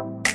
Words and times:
Bye. 0.00 0.29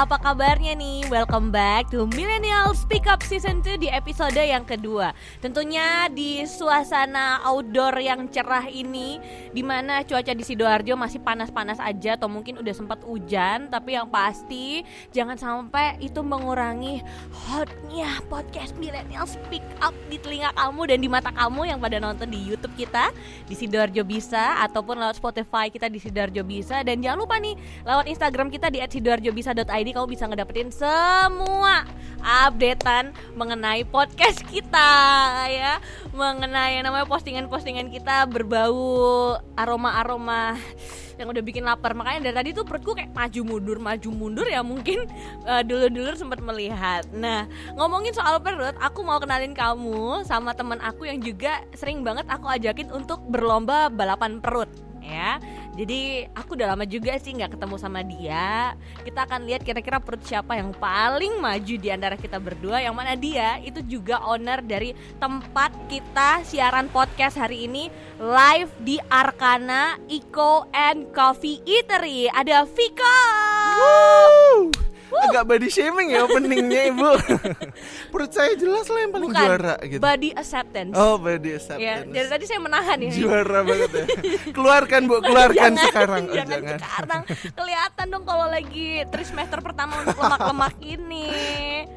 Apa 0.00 0.16
kabarnya 0.16 0.72
nih? 0.80 1.04
Welcome 1.12 1.52
back 1.52 1.92
to 1.92 2.08
Millennial 2.16 2.72
Speak 2.72 3.04
Up 3.04 3.20
Season 3.20 3.60
2 3.60 3.84
di 3.84 3.92
episode 3.92 4.40
yang 4.40 4.64
kedua 4.64 5.12
Tentunya 5.44 6.08
di 6.08 6.40
suasana 6.48 7.44
outdoor 7.44 8.00
yang 8.00 8.24
cerah 8.32 8.64
ini 8.64 9.20
Di 9.52 9.60
mana 9.60 10.00
cuaca 10.00 10.32
di 10.32 10.40
Sidoarjo 10.40 10.96
masih 10.96 11.20
panas-panas 11.20 11.76
aja 11.84 12.16
Atau 12.16 12.32
mungkin 12.32 12.56
udah 12.64 12.72
sempat 12.72 13.04
hujan 13.04 13.68
Tapi 13.68 14.00
yang 14.00 14.08
pasti 14.08 14.80
jangan 15.12 15.36
sampai 15.36 16.00
itu 16.00 16.24
mengurangi 16.24 17.04
hotnya 17.52 18.24
podcast 18.32 18.72
Millennial 18.80 19.28
Speak 19.28 19.64
Up 19.84 19.92
Di 20.08 20.16
telinga 20.16 20.56
kamu 20.56 20.96
dan 20.96 20.98
di 21.04 21.12
mata 21.12 21.28
kamu 21.28 21.76
yang 21.76 21.78
pada 21.82 22.00
nonton 22.00 22.32
di 22.32 22.40
Youtube 22.40 22.72
kita 22.72 23.12
Di 23.44 23.52
Sidoarjo 23.52 24.00
bisa 24.08 24.64
Ataupun 24.64 24.96
lewat 24.96 25.20
Spotify 25.20 25.68
kita 25.68 25.92
di 25.92 26.00
Sidoarjo 26.00 26.40
bisa 26.40 26.80
Dan 26.88 27.04
jangan 27.04 27.20
lupa 27.20 27.36
nih 27.36 27.52
lewat 27.84 28.08
Instagram 28.08 28.48
kita 28.48 28.72
di 28.72 28.80
@sidoarjobisa.id 28.80 29.89
kamu 29.94 30.06
bisa 30.10 30.24
ngedapetin 30.26 30.70
semua 30.72 31.86
updatean 32.20 33.16
mengenai 33.34 33.82
podcast 33.88 34.44
kita 34.48 34.92
ya, 35.48 35.80
mengenai 36.12 36.78
yang 36.78 36.84
namanya 36.86 37.08
postingan-postingan 37.08 37.88
kita 37.88 38.28
berbau 38.28 39.40
aroma-aroma 39.56 40.56
yang 41.16 41.28
udah 41.28 41.42
bikin 41.44 41.64
lapar. 41.64 41.92
Makanya 41.92 42.30
dari 42.30 42.34
tadi 42.36 42.50
tuh 42.56 42.64
perutku 42.64 42.96
kayak 42.96 43.12
maju 43.12 43.40
mundur, 43.44 43.78
maju 43.80 44.08
mundur 44.12 44.46
ya 44.48 44.60
mungkin 44.64 45.04
eh, 45.44 45.62
dulu-dulu 45.64 46.16
sempat 46.16 46.40
melihat. 46.40 47.08
Nah, 47.12 47.48
ngomongin 47.76 48.12
soal 48.16 48.40
perut, 48.40 48.76
aku 48.80 49.00
mau 49.04 49.20
kenalin 49.20 49.52
kamu 49.56 50.24
sama 50.24 50.52
teman 50.56 50.80
aku 50.80 51.08
yang 51.08 51.20
juga 51.20 51.64
sering 51.76 52.04
banget 52.04 52.28
aku 52.28 52.48
ajakin 52.48 52.92
untuk 52.92 53.20
berlomba 53.28 53.88
balapan 53.92 54.40
perut 54.40 54.89
ya. 55.00 55.40
Jadi 55.74 56.28
aku 56.36 56.54
udah 56.54 56.76
lama 56.76 56.84
juga 56.84 57.16
sih 57.16 57.32
nggak 57.34 57.56
ketemu 57.56 57.76
sama 57.80 58.00
dia. 58.04 58.76
Kita 59.00 59.24
akan 59.24 59.48
lihat 59.48 59.64
kira-kira 59.64 59.98
perut 59.98 60.22
siapa 60.24 60.56
yang 60.56 60.76
paling 60.76 61.40
maju 61.40 61.74
di 61.80 61.88
antara 61.88 62.20
kita 62.20 62.36
berdua. 62.36 62.84
Yang 62.84 62.94
mana 62.94 63.12
dia 63.16 63.56
itu 63.64 63.80
juga 63.84 64.20
owner 64.24 64.60
dari 64.60 64.92
tempat 65.16 65.72
kita 65.88 66.44
siaran 66.44 66.92
podcast 66.92 67.40
hari 67.40 67.64
ini 67.70 67.88
live 68.20 68.70
di 68.84 69.00
Arkana 69.08 69.96
Eco 70.10 70.68
and 70.76 71.10
Coffee 71.16 71.64
Eatery. 71.64 72.28
Ada 72.28 72.68
Vika. 72.68 73.18
Agak 75.10 75.42
body 75.46 75.68
shaming 75.68 76.14
ya 76.14 76.24
openingnya 76.24 76.82
ibu. 76.94 77.10
Perut 78.14 78.32
saya 78.32 78.54
jelas 78.54 78.86
lah 78.86 79.00
yang 79.02 79.12
paling 79.12 79.30
Bukan 79.30 79.42
juara 79.42 79.74
gitu. 79.82 80.00
body 80.02 80.30
acceptance. 80.38 80.94
Oh 80.94 81.18
body 81.18 81.50
ya, 81.50 81.56
acceptance. 81.58 82.08
dari 82.14 82.28
tadi 82.30 82.44
saya 82.46 82.60
menahan 82.62 82.98
ya. 83.02 83.10
Juara 83.10 83.60
banget 83.68 83.90
ya. 83.90 84.04
Keluarkan 84.54 85.00
bu, 85.10 85.16
keluarkan 85.22 85.70
jangan, 85.74 85.84
sekarang. 85.90 86.22
Oh, 86.26 86.34
jangan, 86.34 86.60
sekarang. 86.78 87.22
Kelihatan 87.58 88.06
dong 88.10 88.24
kalau 88.24 88.46
lagi 88.46 88.88
trimester 89.10 89.60
pertama 89.60 89.92
untuk 90.06 90.18
lemak-lemak 90.18 90.74
ini. 90.82 91.28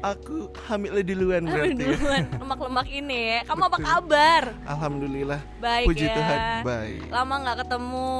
Aku 0.02 0.50
hamil 0.68 1.00
duluan 1.04 1.42
berarti. 1.46 1.74
ya. 1.78 1.96
duluan. 1.96 2.22
Lemak-lemak 2.40 2.86
ini 2.90 3.22
kamu 3.46 3.62
apa 3.70 3.78
kabar? 3.78 4.42
Alhamdulillah. 4.66 5.40
Baik 5.62 5.86
Puji 5.88 6.06
ya. 6.06 6.14
Tuhan 6.16 6.38
baik. 6.64 7.00
Lama 7.08 7.34
nggak 7.44 7.56
ketemu. 7.66 8.12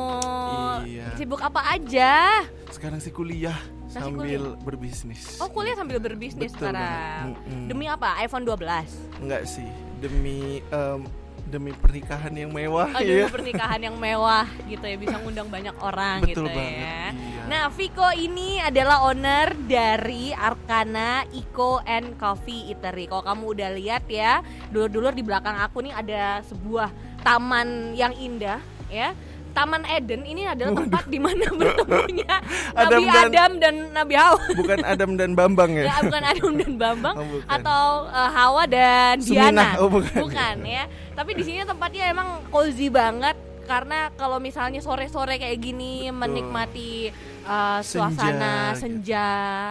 Iya. 0.85 1.07
sibuk 1.17 1.41
apa 1.41 1.61
aja? 1.75 2.45
Sekarang 2.71 2.99
sih 2.99 3.15
kuliah 3.15 3.57
Masih 3.95 4.03
Sambil 4.05 4.43
berbisnis 4.59 5.39
oh 5.39 5.47
kuliah 5.47 5.73
sambil 5.73 5.99
berbisnis 5.99 6.51
Betul 6.51 6.75
sekarang. 6.75 7.39
Mm-mm. 7.39 7.67
demi 7.67 7.87
apa 7.87 8.19
iPhone 8.19 8.43
12 8.43 9.23
Enggak 9.23 9.43
sih 9.47 9.71
Demi 9.97 10.59
em, 10.65 11.07
Demi 11.45 11.71
pernikahan 11.71 12.33
yang 12.33 12.51
mewah 12.51 12.91
Oh, 12.91 12.99
ya 12.99 13.23
demi 13.23 13.31
pernikahan 13.31 13.79
yang 13.79 13.95
mewah 13.95 14.43
gitu 14.67 14.83
ya 14.83 14.97
bisa 14.97 15.15
ngundang 15.17 15.47
banyak 15.47 15.77
orang 15.79 16.25
Betul 16.25 16.49
gitu 16.49 16.51
banget, 16.51 16.75
ya. 16.75 17.05
iya. 17.13 17.43
Nah, 17.45 17.69
Viko 17.69 18.09
ini 18.11 18.57
adalah 18.59 19.05
owner 19.05 19.53
dari 19.63 20.33
Arkana 20.33 21.29
Eco 21.29 21.85
and 21.85 22.17
Coffee 22.17 22.73
Eatery. 22.73 23.05
Kalau 23.05 23.21
kamu 23.21 23.45
udah 23.53 23.71
lihat 23.71 24.09
ya, 24.09 24.41
dulur-dulur 24.73 25.13
di 25.13 25.21
belakang 25.21 25.53
aku 25.55 25.85
nih 25.85 25.93
ada 25.93 26.23
sebuah 26.43 26.89
taman 27.21 27.93
yang 27.93 28.17
indah 28.17 28.59
ya. 28.89 29.13
Taman 29.55 29.87
Eden 29.87 30.27
ini 30.27 30.43
adalah 30.45 30.75
tempat 30.77 31.07
di 31.07 31.17
mana 31.17 31.47
bertemunya 31.59 32.37
Nabi 32.75 32.75
Adam 32.75 33.03
dan- 33.07 33.23
Adam 33.25 33.51
dan 33.57 33.75
Nabi 33.95 34.15
Hawa. 34.19 34.43
Bukan 34.53 34.79
Adam 34.83 35.11
dan 35.15 35.31
Bambang 35.33 35.71
ya, 35.73 35.85
ya 35.89 35.95
bukan 36.03 36.23
Adam 36.27 36.53
dan 36.59 36.73
Bambang 36.75 37.15
Oh, 37.23 37.27
bukan. 37.31 37.49
atau 37.49 37.85
eh, 38.11 38.31
Hawa 38.35 38.63
dan 38.67 39.15
Diana. 39.23 39.79
Oh, 39.79 39.89
bukan. 39.89 40.57
ya 40.61 40.85
tapi 41.15 41.31
di 41.33 41.47
sini 41.47 41.63
tempatnya 41.63 42.11
emang 42.11 42.43
cozy 42.51 42.91
banget 42.91 43.39
karena 43.65 44.11
kalau 44.19 44.37
misalnya 44.37 44.83
sore-sore 44.83 45.39
kayak 45.39 45.57
gini 45.57 46.11
menikmati 46.11 47.15
uh, 47.45 47.81
suasana 47.81 48.13
Senja, 48.15 48.53
gitu. 48.73 48.81
senja 48.81 49.27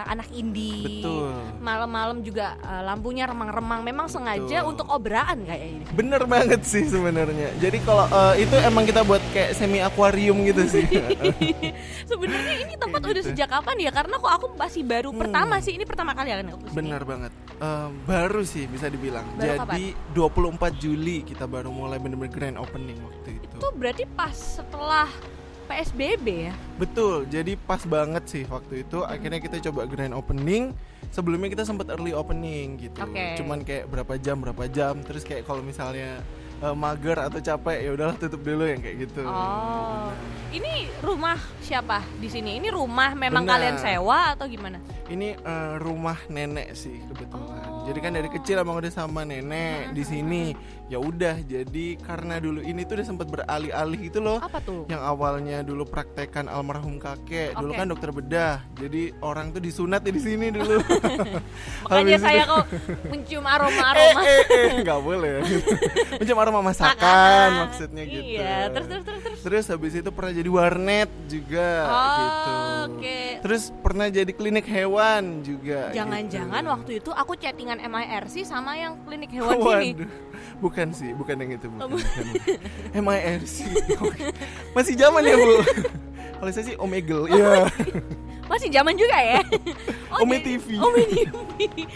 anak 0.06 0.28
indie 0.32 1.04
malam-malam 1.60 2.22
juga 2.22 2.58
uh, 2.60 2.84
lampunya 2.84 3.26
remang-remang 3.26 3.82
memang 3.82 4.08
sengaja 4.08 4.62
Betul. 4.62 4.70
untuk 4.70 4.88
obraan 4.90 5.44
kayak 5.44 5.64
ini 5.64 5.84
Bener 5.94 6.24
banget 6.26 6.62
sih 6.64 6.86
sebenarnya. 6.86 7.54
Jadi 7.58 7.78
kalau 7.80 8.06
eh, 8.06 8.44
itu 8.44 8.56
emang 8.58 8.84
kita 8.84 9.02
buat 9.02 9.22
kayak 9.30 9.54
semi 9.54 9.78
akuarium 9.78 10.42
gitu 10.44 10.64
sih. 10.66 10.86
sebenarnya 12.10 12.56
ini 12.60 12.74
tempat 12.76 13.00
Kayak 13.00 13.14
udah 13.14 13.24
gitu. 13.24 13.32
sejak 13.34 13.48
kapan 13.50 13.78
ya 13.80 13.92
karena 13.92 14.16
kok 14.18 14.32
aku 14.32 14.46
masih 14.56 14.82
baru 14.82 15.10
Hmm. 15.10 15.22
pertama 15.22 15.56
sih 15.60 15.74
ini 15.74 15.84
pertama 15.84 16.12
kali 16.12 16.30
kan 16.32 16.46
aku 16.48 16.60
ke 16.60 16.68
sini. 16.68 16.78
Bener 16.80 17.02
banget. 17.04 17.32
Eh, 17.54 17.90
baru 18.04 18.42
sih 18.44 18.66
bisa 18.66 18.88
dibilang. 18.88 19.26
Baru 19.36 19.46
Jadi 19.46 19.84
24 20.12 20.74
Juli 20.76 21.22
kita 21.22 21.46
baru 21.46 21.70
mulai 21.70 21.98
bener-bener 21.98 22.32
grand 22.32 22.58
opening 22.58 22.98
waktu 23.00 23.30
itu. 23.36 23.48
itu 23.54 23.68
berarti 23.72 24.04
pas 24.10 24.34
setelah 24.34 25.08
PSBB 25.66 26.28
ya 26.52 26.54
Betul. 26.74 27.30
Jadi 27.30 27.54
pas 27.56 27.82
banget 27.86 28.24
sih 28.26 28.44
waktu 28.50 28.84
itu. 28.84 29.06
Akhirnya 29.06 29.40
kita 29.40 29.62
coba 29.70 29.86
grand 29.86 30.16
opening. 30.18 30.74
Sebelumnya 31.14 31.54
kita 31.54 31.64
sempat 31.64 31.94
early 31.94 32.12
opening 32.12 32.82
gitu. 32.82 32.98
Oke. 33.06 33.38
Cuman 33.38 33.62
kayak 33.62 33.86
berapa 33.88 34.14
jam 34.18 34.42
berapa 34.42 34.66
jam. 34.68 35.00
Terus 35.06 35.22
kayak 35.22 35.46
kalau 35.46 35.62
misalnya 35.62 36.20
eh, 36.64 36.76
mager 36.76 37.18
atau 37.22 37.38
capek 37.38 37.78
ya 37.86 37.90
udahlah 37.94 38.16
tutup 38.18 38.42
dulu 38.42 38.66
yang 38.66 38.82
kayak 38.82 39.06
gitu. 39.06 39.22
Oh, 39.22 40.10
ini 40.50 40.90
rumah 41.06 41.38
siapa 41.62 42.02
di 42.18 42.28
sini? 42.32 42.58
Ini 42.58 42.74
rumah 42.74 43.14
memang 43.14 43.46
Benar. 43.46 43.54
kalian 43.54 43.76
sewa 43.78 44.20
atau 44.34 44.46
gimana? 44.50 44.82
Ini 45.06 45.38
eh, 45.38 45.74
rumah 45.78 46.18
nenek 46.34 46.74
sih 46.74 46.98
kebetulan. 47.14 47.70
Oh. 47.70 47.86
Jadi 47.86 48.00
kan 48.02 48.12
dari 48.18 48.30
kecil 48.34 48.58
emang 48.58 48.82
udah 48.82 48.90
sama 48.90 49.22
nenek 49.22 49.94
di 49.94 50.02
sini. 50.02 50.44
Ya 50.86 51.00
udah, 51.00 51.40
jadi 51.42 51.96
karena 51.98 52.38
dulu 52.38 52.60
ini 52.60 52.84
tuh 52.84 53.00
udah 53.00 53.08
sempat 53.08 53.26
beralih-alih 53.26 54.12
gitu 54.12 54.20
loh. 54.20 54.38
Apa 54.38 54.60
tuh? 54.60 54.84
Yang 54.86 55.02
awalnya 55.02 55.58
dulu 55.62 55.88
praktekan 55.88 56.46
almarhum 56.46 57.00
kakek, 57.00 57.56
dulu 57.56 57.72
Oke. 57.72 57.80
kan 57.80 57.88
dokter 57.88 58.10
bedah. 58.12 58.56
Jadi 58.76 59.16
orang 59.20 59.50
tuh 59.50 59.64
disunat 59.64 60.04
di 60.04 60.20
sini 60.20 60.52
dulu. 60.52 60.84
Makanya 61.88 62.20
Habis 62.20 62.22
saya 62.22 62.44
kok 62.46 62.66
mencium 63.08 63.46
aroma-aroma. 63.48 64.22
eh, 64.22 64.28
eh, 64.28 64.44
eh, 64.44 64.70
nggak 64.84 65.00
boleh. 65.00 65.34
Mencium 66.20 66.38
aroma 66.38 66.60
masakan 66.62 66.94
Makanan. 66.94 67.50
maksudnya 67.64 68.04
gitu. 68.06 68.24
Iya, 68.38 68.56
terus 68.70 68.88
terus 68.88 69.04
terus 69.04 69.22
terus. 69.24 69.40
Terus 69.44 69.66
habis 69.68 69.94
itu 69.96 70.10
pernah 70.12 70.32
jadi 70.32 70.50
warnet 70.50 71.10
juga 71.26 71.70
Oh, 71.84 72.12
gitu. 72.20 72.52
oke. 72.92 73.20
Terus 73.42 73.64
pernah 73.82 74.08
jadi 74.08 74.32
klinik 74.32 74.68
hewan 74.68 75.42
juga. 75.42 75.90
Jangan-jangan 75.90 76.62
gitu. 76.62 76.74
waktu 76.76 76.92
itu 77.00 77.10
aku 77.10 77.34
chattingan 77.34 77.80
MIRC 77.80 78.44
sama 78.44 78.76
yang 78.76 79.00
klinik 79.04 79.32
hewan 79.32 79.58
sini. 79.58 80.06
Bukan 80.58 80.92
sih, 80.92 81.12
bukan 81.12 81.36
yang 81.38 81.52
itu, 81.54 81.68
Oh, 81.76 81.88
bukan. 81.88 81.94
bukan. 81.94 82.26
MIRC. 82.96 83.56
Masih 84.76 84.94
zaman 84.94 85.22
ya, 85.22 85.36
Bu? 85.36 85.54
Kalau 86.38 86.52
saya 86.52 86.66
sih 86.66 86.76
Omegle. 86.76 87.28
Iya. 87.30 87.68
Masih 88.52 88.68
zaman 88.68 88.94
juga 88.94 89.16
ya. 89.16 89.40
Ome 90.14 90.38
jadi- 90.38 90.60
TV. 90.60 90.68
Ome 90.78 91.02
TV. 91.08 91.32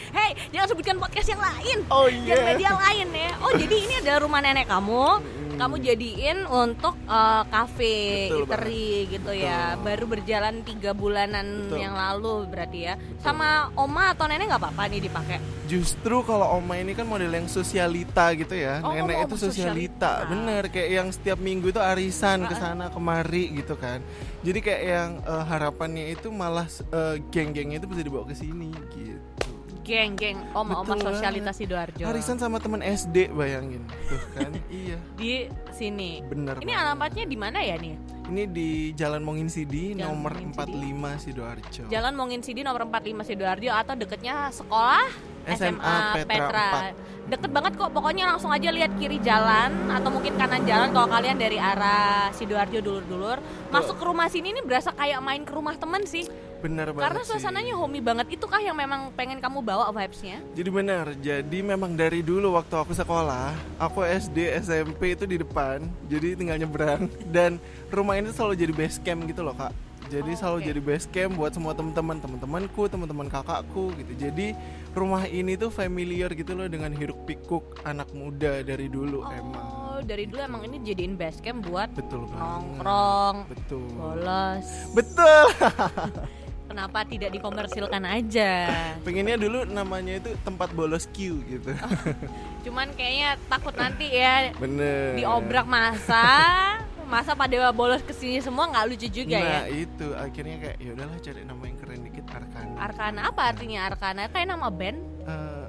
Hey, 0.09 0.31
jangan 0.49 0.67
sebutkan 0.71 0.95
podcast 0.95 1.27
yang 1.27 1.37
lain. 1.37 1.77
Oh 1.87 2.07
Jangan 2.07 2.23
iya. 2.23 2.47
media 2.47 2.71
lain 2.73 3.07
ya. 3.11 3.31
Oh, 3.39 3.51
jadi 3.51 3.75
ini 3.77 3.93
adalah 3.99 4.19
rumah 4.23 4.39
nenek 4.39 4.65
kamu. 4.65 5.19
Kamu 5.57 5.75
jadiin 5.81 6.45
untuk 6.45 6.93
eh, 7.09 7.43
cafe, 7.49 7.97
Betul 8.29 8.45
eatery 8.45 8.91
gitu 9.09 9.31
ya. 9.33 9.73
Betul. 9.73 9.83
Baru 9.83 10.05
berjalan 10.05 10.55
tiga 10.61 10.91
bulanan 10.93 11.67
Betul. 11.67 11.77
yang 11.81 11.93
lalu 11.97 12.45
berarti 12.47 12.79
ya. 12.85 12.93
Sama 13.19 13.73
oma 13.73 14.13
atau 14.13 14.29
nenek 14.29 14.47
nggak 14.47 14.61
apa-apa 14.61 14.83
nih 14.87 15.01
dipakai. 15.09 15.37
Justru 15.67 16.23
kalau 16.23 16.47
Oma 16.63 16.79
ini 16.79 16.95
kan 16.95 17.03
model 17.03 17.27
yang 17.27 17.51
sosialita 17.51 18.31
gitu 18.39 18.55
ya. 18.55 18.79
Oh, 18.79 18.95
Nenek 18.95 19.19
Oma 19.19 19.27
itu 19.27 19.35
sosialita. 19.35 20.23
sosialita. 20.23 20.31
Bener, 20.31 20.63
kayak 20.71 20.89
yang 20.95 21.07
setiap 21.11 21.39
minggu 21.43 21.75
itu 21.75 21.81
arisan 21.83 22.47
ke 22.47 22.55
sana 22.55 22.87
kemari 22.87 23.51
gitu 23.59 23.75
kan. 23.75 23.99
Jadi 24.47 24.59
kayak 24.63 24.83
yang 24.87 25.09
eh, 25.27 25.43
harapannya 25.43 26.15
itu 26.15 26.31
malah 26.31 26.71
eh, 26.71 27.19
geng-gengnya 27.27 27.83
itu 27.83 27.87
bisa 27.91 27.99
dibawa 27.99 28.23
ke 28.23 28.35
sini 28.39 28.71
gitu. 28.95 29.46
Geng, 29.87 30.19
geng, 30.19 30.35
om-om 30.51 30.83
Betul 30.83 31.15
sosialitas. 31.15 31.55
Sidoarjo. 31.55 32.03
Arisan 32.03 32.35
sama 32.35 32.59
teman 32.59 32.83
SD 32.83 33.31
bayangin 33.31 33.87
tuh 34.11 34.19
kan 34.35 34.51
iya 34.83 34.99
di 35.15 35.47
sini. 35.71 36.19
bener 36.27 36.59
Ini 36.59 36.73
alamatnya 36.75 37.23
di 37.23 37.37
mana 37.39 37.63
ya 37.63 37.79
nih? 37.79 38.17
ini 38.27 38.43
di 38.51 38.69
Jalan 38.91 39.23
Mongin 39.23 39.47
Sidi 39.47 39.95
Jalan 39.95 40.19
nomor 40.19 40.35
Mongin 40.35 40.51
45 40.51 41.23
Sidoarjo 41.23 41.83
Jalan 41.87 42.13
Mongin 42.19 42.41
Sidi 42.43 42.59
nomor 42.59 42.83
45 42.83 43.23
Sidoarjo 43.23 43.71
atau 43.71 43.93
deketnya 43.95 44.51
sekolah 44.51 45.07
SMA 45.47 45.55
SMA 45.55 45.95
Petra 46.27 46.27
Petra. 46.27 46.67
Deket 47.27 47.51
banget 47.51 47.73
kok, 47.75 47.91
pokoknya 47.91 48.23
langsung 48.27 48.51
aja 48.51 48.67
lihat 48.71 48.91
kiri 48.99 49.19
jalan 49.23 49.71
atau 49.91 50.11
mungkin 50.11 50.35
kanan 50.35 50.63
jalan 50.67 50.91
kalau 50.91 51.07
kalian 51.07 51.39
dari 51.39 51.55
arah 51.55 52.31
Sidoarjo 52.35 52.83
dulur-dulur 52.83 53.39
masuk 53.71 53.95
ke 53.95 54.03
rumah 54.03 54.27
sini 54.27 54.51
ini 54.51 54.59
berasa 54.63 54.91
kayak 54.91 55.23
main 55.23 55.47
ke 55.47 55.51
rumah 55.55 55.75
temen 55.79 56.03
sih. 56.03 56.27
Bener 56.57 56.89
banget 56.89 57.03
Karena 57.07 57.21
sih. 57.21 57.29
suasananya 57.31 57.73
homey 57.73 57.99
banget. 57.99 58.25
Itukah 58.31 58.59
yang 58.59 58.73
memang 58.73 59.13
pengen 59.13 59.37
kamu 59.37 59.59
bawa 59.59 59.89
vibes-nya? 59.89 60.41
Jadi 60.51 60.69
benar, 60.69 61.05
jadi 61.15 61.59
memang 61.59 61.93
dari 61.93 62.19
dulu 62.19 62.53
waktu 62.53 62.75
aku 62.75 62.91
sekolah, 62.91 63.51
aku 63.77 64.01
SD, 64.01 64.37
SMP 64.57 65.13
itu 65.13 65.23
di 65.23 65.37
depan, 65.37 65.81
jadi 66.05 66.33
tinggal 66.33 66.57
nyebrang. 66.57 67.05
Dan 67.35 67.57
rumah 67.87 68.15
ini 68.15 68.29
selalu 68.29 68.57
jadi 68.57 68.73
base 68.73 68.97
camp 68.99 69.23
gitu 69.23 69.41
loh 69.41 69.53
kak. 69.53 69.73
Jadi 70.07 70.31
Oh, 70.31 70.39
selalu 70.39 70.57
oke. 70.57 70.67
jadi 70.67 70.79
base 70.81 71.07
camp 71.09 71.31
buat 71.35 71.51
semua 71.51 71.75
teman-teman, 71.75 72.15
teman-temanku, 72.17 72.87
teman-teman 72.87 73.27
kakakku 73.27 73.91
gitu. 73.93 74.13
Jadi 74.17 74.55
rumah 74.93 75.27
ini 75.27 75.53
tuh 75.53 75.67
familiar 75.67 76.31
gitu 76.31 76.55
loh 76.55 76.63
dengan 76.65 76.89
hiruk 76.89 77.27
pikuk 77.27 77.83
anak 77.83 78.07
muda 78.11 78.63
dari 78.63 78.87
dulu 78.87 79.27
emang. 79.27 79.67
Oh, 79.67 79.99
dari 79.99 80.23
dulu 80.23 80.39
emang 80.39 80.63
ini 80.63 80.79
jadiin 80.79 81.19
base 81.19 81.43
camp 81.43 81.67
buat 81.67 81.91
Betul 81.91 82.23
nongkrong, 82.29 83.51
Betul. 83.51 83.83
bolos. 83.91 84.67
Betul. 84.95 85.45
Kenapa 86.67 86.99
tidak 87.03 87.31
dikomersilkan 87.31 88.03
aja? 88.03 88.51
Pengennya 89.01 89.35
dulu 89.35 89.63
namanya 89.63 90.19
itu 90.19 90.35
tempat 90.41 90.69
bolos 90.71 91.07
Q 91.09 91.39
gitu. 91.41 91.71
Cuman 92.61 92.91
kayaknya 92.93 93.39
takut 93.47 93.73
nanti 93.73 94.11
ya 94.11 94.51
Bener. 94.53 95.15
diobrak 95.15 95.65
masa 95.65 96.25
masa 97.03 97.31
pada 97.33 97.71
bolos 97.71 98.03
ke 98.03 98.11
sini 98.11 98.43
semua 98.43 98.67
nggak 98.67 98.83
lucu 98.85 99.07
juga 99.07 99.39
ya 99.39 99.63
nah 99.63 99.65
itu 99.65 100.07
akhirnya 100.11 100.55
kayak 100.59 100.77
ya 100.77 100.91
udahlah 100.91 101.17
cari 101.17 101.41
nama 101.41 101.63
yang 101.63 101.77
keren 101.77 101.99
dikit 102.03 102.25
Arkana. 102.27 102.75
Arkana 102.77 103.19
apa 103.23 103.41
artinya 103.47 103.79
Arkana 103.85 104.21
kayak 104.27 104.47
nama 104.49 104.67
band 104.67 104.99
Eh, 105.23 105.65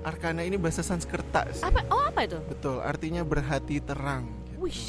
Arkana 0.00 0.40
ini 0.40 0.56
bahasa 0.56 0.80
Sanskerta 0.80 1.52
sih. 1.52 1.60
apa 1.60 1.84
oh 1.86 2.00
apa 2.02 2.24
itu 2.24 2.40
Betul, 2.48 2.80
artinya 2.80 3.20
berhati 3.20 3.76
terang. 3.78 4.24
Gitu. 4.48 4.56
wih 4.58 4.80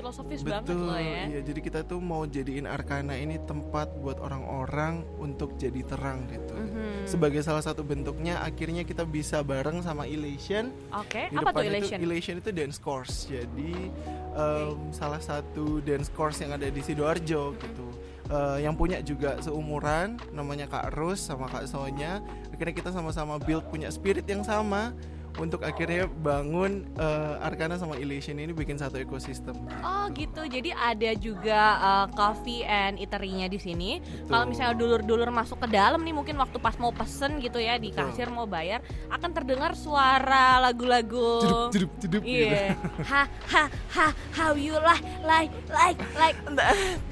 filosofis 0.00 0.40
banget 0.40 0.72
Betul, 0.72 0.88
loh 0.88 0.96
ya 0.96 1.28
iya. 1.28 1.40
Jadi 1.40 1.60
kita 1.60 1.80
tuh 1.82 2.00
mau 2.00 2.24
jadiin 2.24 2.64
Arkana 2.64 3.14
ini 3.14 3.36
tempat 3.44 3.92
buat 3.96 4.16
orang-orang 4.16 5.04
untuk 5.16 5.54
jadi 5.54 5.84
terang 5.84 6.24
gitu. 6.26 6.56
Mhm. 6.56 7.04
Sebagai 7.04 7.40
salah 7.40 7.60
satu 7.60 7.84
bentuknya, 7.84 8.40
akhirnya 8.40 8.82
kita 8.82 9.04
bisa 9.04 9.40
bareng 9.40 9.80
sama 9.80 10.04
Elation. 10.04 10.72
oke 10.90 11.28
Di 11.28 11.36
apa 11.36 11.52
tuh 11.52 11.60
depan 11.60 11.62
itu- 11.62 11.70
elation 11.70 11.98
Elation 12.00 12.34
itu 12.38 12.50
dance 12.50 12.76
course. 12.76 13.28
Jadi 13.28 13.92
em, 14.30 14.74
salah 14.90 15.20
satu 15.20 15.78
dance 15.80 16.08
course 16.08 16.40
yang 16.40 16.54
ada 16.54 16.66
di 16.66 16.80
sidoarjo 16.80 17.54
gitu. 17.54 17.86
Eh, 18.30 18.62
yang 18.62 18.78
punya 18.78 19.02
juga 19.02 19.42
seumuran, 19.42 20.14
namanya 20.30 20.64
Kak 20.64 20.94
Rus 20.94 21.18
sama 21.18 21.50
Kak 21.50 21.66
Sonya. 21.66 22.22
Akhirnya 22.48 22.72
kita 22.72 22.90
sama-sama 22.90 23.42
build 23.42 23.66
punya 23.66 23.90
spirit 23.90 24.22
yang 24.24 24.46
sama 24.46 24.94
untuk 25.40 25.64
akhirnya 25.64 26.04
bangun 26.06 26.84
eh, 27.00 27.46
Arkana 27.46 27.80
sama 27.80 27.96
Elation 27.96 28.36
ini 28.36 28.52
bikin 28.52 28.76
satu 28.76 29.00
ekosistem. 29.00 29.56
Oh 29.80 30.06
gitu, 30.12 30.44
jadi 30.44 30.76
ada 30.76 31.10
juga 31.16 31.60
uh, 31.80 32.06
coffee 32.12 32.62
and 32.68 33.00
eatery-nya 33.00 33.48
di 33.48 33.56
sini. 33.56 34.04
Kalau 34.28 34.44
misalnya 34.44 34.76
dulur-dulur 34.76 35.32
masuk 35.32 35.64
ke 35.64 35.68
dalam 35.72 36.04
nih, 36.04 36.12
mungkin 36.12 36.36
waktu 36.36 36.60
pas 36.60 36.76
mau 36.76 36.92
pesen 36.92 37.40
gitu 37.40 37.56
ya 37.56 37.80
di 37.80 37.90
Betul. 37.90 38.12
kasir 38.12 38.28
mau 38.28 38.44
bayar, 38.44 38.84
akan 39.08 39.30
terdengar 39.32 39.72
suara 39.72 40.60
lagu-lagu. 40.60 41.40
Jeduk, 41.40 41.72
jeduk, 41.72 41.90
jeduk 42.04 42.22
gitu. 42.28 42.52
Iya, 42.52 42.76
ha 43.08 43.22
ha 43.48 43.64
ha, 43.96 44.06
how 44.36 44.52
you 44.52 44.76
like 44.84 45.04
like 45.24 45.52
like 45.72 46.00
like. 46.14 46.38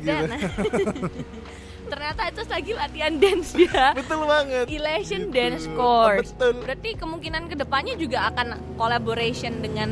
Gitu. 0.04 1.08
Ternyata 1.88 2.20
itu 2.29 2.40
lagi 2.44 2.73
latihan 2.73 3.12
dance 3.17 3.50
ya. 3.56 3.93
Betul 3.93 4.25
banget. 4.25 4.64
Elation 4.69 5.20
Gitu. 5.29 5.35
Dance 5.35 5.67
Course. 5.73 6.31
Betul. 6.32 6.52
Berarti 6.62 6.90
kemungkinan 6.94 7.43
ke 7.49 7.56
depannya 7.56 7.94
juga 7.96 8.29
akan 8.31 8.76
collaboration 8.76 9.58
dengan 9.58 9.90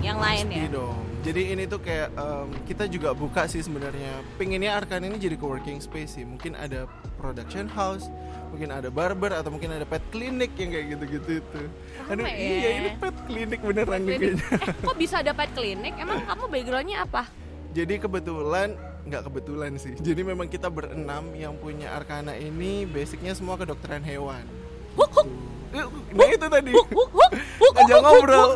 yang 0.00 0.18
lain 0.18 0.46
ya. 0.48 0.70
Dong. 0.70 0.96
Jadi 1.24 1.56
ini 1.56 1.64
tuh 1.64 1.80
kayak 1.80 2.12
em, 2.12 2.48
kita 2.68 2.84
juga 2.84 3.16
buka 3.16 3.48
sih 3.48 3.64
sebenarnya. 3.64 4.20
Pengennya 4.36 4.76
Arkan 4.76 5.00
ini 5.02 5.16
jadi 5.16 5.34
co-working 5.34 5.80
space 5.80 6.20
sih. 6.20 6.24
Mungkin 6.24 6.52
ada 6.52 6.84
production 7.16 7.64
house, 7.64 8.12
mungkin 8.52 8.68
ada 8.68 8.92
barber 8.92 9.32
atau 9.32 9.48
mungkin 9.48 9.72
ada 9.72 9.88
pet 9.88 10.04
clinic 10.12 10.52
yang 10.60 10.68
kayak 10.68 10.86
gitu-gitu 10.92 11.30
itu. 11.40 11.60
Aduh, 12.12 12.28
ya. 12.28 12.36
iya 12.36 12.70
ini 12.76 12.90
pet 13.00 13.16
clinic 13.24 13.60
beneran 13.64 14.04
Jadi, 14.04 14.36
kayaknya. 14.36 14.44
eh 14.52 14.74
kok 14.84 14.96
bisa 15.00 15.16
dapat 15.24 15.48
klinik? 15.56 15.96
Emang 15.96 16.20
kamu 16.28 16.44
backgroundnya 16.52 16.98
apa? 17.08 17.22
Jadi 17.72 17.94
kebetulan 17.96 18.68
nggak 19.04 19.22
kebetulan 19.22 19.72
sih. 19.76 19.92
Jadi 19.94 20.20
memang 20.20 20.48
kita 20.48 20.66
berenam 20.66 21.28
yang 21.32 21.54
punya 21.54 21.92
Arkana 21.92 22.32
ini 22.34 22.84
basicnya 22.84 23.32
semua 23.32 23.54
kedokteran 23.54 24.00
hewan. 24.00 24.44
Eh, 25.74 25.86
Nah 26.14 26.28
itu 26.30 26.46
tadi 26.46 26.70
ngajak 26.70 27.98
huk, 27.98 28.04
ngobrol. 28.06 28.50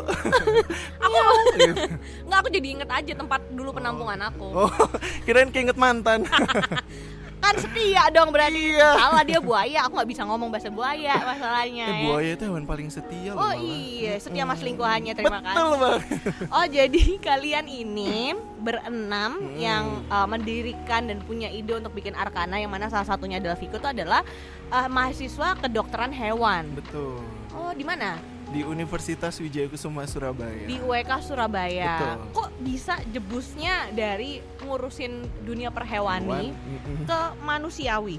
Aku 1.05 1.17
Gitu. 1.59 1.83
nggak 2.23 2.39
aku 2.39 2.49
jadi 2.55 2.69
inget 2.71 2.87
aja 2.89 3.13
tempat 3.19 3.43
dulu 3.51 3.75
penampungan 3.75 4.21
aku. 4.23 4.47
Oh, 4.47 4.71
kirain 5.27 5.51
keinget 5.51 5.75
mantan. 5.75 6.23
Kan 7.39 7.55
setia 7.57 8.03
dong 8.09 8.29
berarti. 8.29 8.75
Iya. 8.75 8.91
Salah 8.95 9.23
dia 9.23 9.39
buaya, 9.39 9.79
aku 9.83 9.93
nggak 9.95 10.11
bisa 10.11 10.23
ngomong 10.23 10.49
bahasa 10.49 10.69
buaya 10.69 11.15
masalahnya. 11.25 11.87
Eh, 11.87 11.95
ya. 11.95 12.05
buaya 12.05 12.31
itu 12.33 12.45
hewan 12.45 12.65
paling 12.65 12.89
setia 12.89 13.31
loh 13.31 13.41
Oh 13.41 13.49
malah. 13.49 13.59
iya, 13.59 14.13
setia 14.17 14.43
mas 14.43 14.61
lingkuhannya 14.61 15.13
terima 15.13 15.39
kasih. 15.41 15.55
Betul 15.55 15.73
banget. 15.77 16.03
Oh 16.49 16.67
jadi 16.67 17.03
kalian 17.29 17.67
ini 17.67 18.15
berenam 18.59 19.31
Hmm. 19.39 19.55
yang 19.55 19.85
uh, 20.09 20.27
mendirikan 20.27 21.07
dan 21.07 21.23
punya 21.23 21.47
ide 21.49 21.71
untuk 21.73 21.93
bikin 21.93 22.13
Arkana 22.13 22.59
yang 22.59 22.69
mana 22.69 22.87
salah 22.87 23.07
satunya 23.07 23.39
adalah 23.39 23.55
Viko 23.55 23.77
itu 23.77 23.89
adalah 23.89 24.27
uh, 24.69 24.89
mahasiswa 24.89 25.55
kedokteran 25.59 26.11
hewan. 26.11 26.75
Betul. 26.75 27.23
Oh 27.51 27.71
di 27.71 27.83
mana? 27.83 28.19
Di 28.49 28.65
Universitas 28.65 29.37
Wijaya 29.39 29.69
Kusuma 29.69 30.09
Surabaya. 30.09 30.65
Di 30.65 30.81
UEK 30.81 31.11
Surabaya. 31.21 32.01
Betul. 32.01 32.17
Kok 32.33 32.51
bisa 32.65 32.95
jebusnya 33.09 33.93
dari 33.93 34.41
ngurusin 34.65 35.45
dunia 35.45 35.69
perhewani 35.69 36.57
ke 37.05 37.21
manusiawi? 37.45 38.17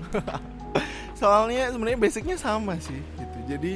Soalnya 1.20 1.74
sebenarnya 1.74 2.00
basicnya 2.00 2.38
sama 2.38 2.78
sih 2.78 3.02
gitu. 3.18 3.38
Jadi 3.50 3.74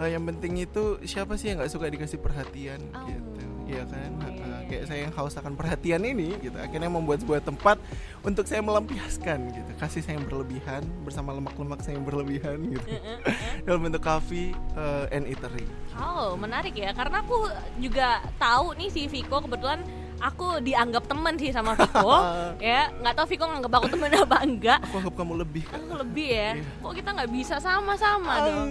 eh, 0.00 0.08
yang 0.10 0.24
penting 0.24 0.64
itu 0.64 0.96
siapa 1.04 1.36
sih 1.36 1.52
yang 1.52 1.60
nggak 1.60 1.72
suka 1.72 1.86
dikasih 1.86 2.18
perhatian 2.18 2.80
Oh, 2.96 3.04
gitu. 3.06 3.44
Iya 3.70 3.86
kan? 3.86 4.10
iya, 4.26 4.49
kayak 4.70 4.84
saya 4.86 5.10
yang 5.10 5.14
haus 5.18 5.34
akan 5.34 5.58
perhatian 5.58 6.06
ini 6.06 6.38
gitu. 6.38 6.54
Akhirnya 6.54 6.86
membuat 6.86 7.26
sebuah 7.26 7.42
tempat 7.42 7.82
untuk 8.22 8.46
saya 8.46 8.62
melampiaskan 8.62 9.50
gitu. 9.50 9.70
Kasih 9.82 10.06
saya 10.06 10.22
yang 10.22 10.30
berlebihan 10.30 10.86
bersama 11.02 11.34
lemak-lemak 11.34 11.82
saya 11.82 11.98
yang 11.98 12.06
berlebihan 12.06 12.62
gitu. 12.70 12.86
Dalam 13.66 13.82
bentuk 13.82 14.06
coffee 14.06 14.54
eh, 14.54 15.14
and 15.14 15.26
eatery. 15.26 15.66
Oh 15.98 16.38
menarik 16.38 16.78
ya 16.78 16.94
karena 16.94 17.26
aku 17.26 17.50
juga 17.82 18.22
tahu 18.38 18.78
nih 18.78 18.88
si 18.94 19.10
Viko 19.10 19.42
kebetulan 19.42 19.82
aku 20.20 20.60
dianggap 20.60 21.04
temen 21.04 21.34
sih 21.36 21.50
sama 21.50 21.72
Viko. 21.74 22.12
Ya 22.60 22.92
nggak 22.92 23.14
tahu 23.16 23.26
Viko 23.32 23.44
nganggap 23.48 23.72
aku 23.72 23.86
temen 23.88 24.10
apa 24.12 24.36
enggak. 24.44 24.78
Aku 24.84 25.00
anggap 25.00 25.14
kamu 25.16 25.32
lebih. 25.40 25.62
Aku 25.72 25.92
lebih 25.96 26.28
ya. 26.28 26.50
Iya. 26.54 26.64
kok 26.78 26.92
kita 26.92 27.10
nggak 27.12 27.30
bisa 27.30 27.54
sama-sama 27.56 28.32
dong? 28.44 28.68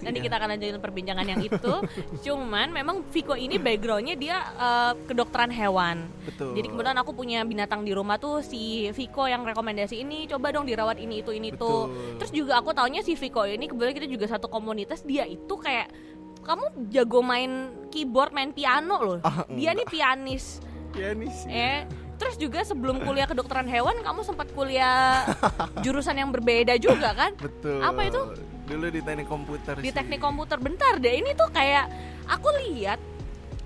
Nanti 0.00 0.18
Iya. 0.18 0.24
kita 0.24 0.34
akan 0.36 0.48
lanjutin 0.56 0.80
perbincangan 0.80 1.26
yang 1.26 1.40
itu. 1.40 1.74
Cuman 2.24 2.72
memang 2.72 3.04
Viko 3.12 3.36
ini 3.36 3.56
backgroundnya 3.56 4.16
dia 4.16 4.36
eh, 4.40 4.92
kedokteran 5.04 5.52
hewan. 5.52 6.08
Betul. 6.26 6.58
jadi 6.58 6.66
kebetulan 6.66 6.98
aku 6.98 7.12
punya 7.14 7.40
binatang 7.42 7.86
di 7.86 7.94
rumah 7.94 8.18
tuh 8.18 8.42
si 8.42 8.90
Viko 8.90 9.30
yang 9.30 9.46
rekomendasi 9.46 10.02
ini 10.02 10.26
coba 10.26 10.50
dong 10.50 10.66
dirawat 10.66 10.98
ini 10.98 11.22
itu 11.22 11.30
ini 11.30 11.54
tuh 11.54 11.86
Betul. 11.86 12.16
terus 12.18 12.32
juga 12.34 12.52
aku 12.58 12.74
taunya 12.74 12.98
si 13.00 13.14
Viko 13.14 13.46
ini 13.46 13.70
kebetulan 13.70 13.94
kita 13.94 14.08
juga 14.10 14.26
satu 14.26 14.50
komunitas 14.50 15.06
dia 15.06 15.22
itu 15.22 15.54
kayak 15.54 15.86
kamu 16.42 16.66
jago 16.90 17.22
main 17.22 17.50
keyboard 17.90 18.30
main 18.30 18.50
piano 18.50 18.96
loh. 18.98 19.18
Ah, 19.22 19.46
dia 19.48 19.70
nih 19.70 19.86
pianis 19.86 20.58
pianis. 20.96 21.44
eh 21.46 21.84
terus 22.16 22.34
juga 22.34 22.60
sebelum 22.62 22.98
kuliah 22.98 23.24
kedokteran 23.24 23.66
hewan 23.66 24.00
kamu 24.00 24.20
sempat 24.22 24.48
kuliah 24.50 25.28
jurusan 25.84 26.16
yang 26.16 26.30
berbeda 26.30 26.74
juga 26.76 27.12
kan 27.12 27.36
Betul. 27.36 27.78
Apa 27.78 28.00
itu? 28.02 28.20
Dulu 28.66 28.86
di 28.88 28.98
teknik 28.98 29.26
komputer 29.26 29.76
di 29.76 29.84
sih. 29.84 29.94
teknik 29.94 30.18
komputer 30.18 30.56
bentar 30.56 30.96
deh 30.96 31.12
ini 31.14 31.30
tuh 31.32 31.46
kayak 31.48 31.86
aku 32.26 32.48
lihat 32.64 32.96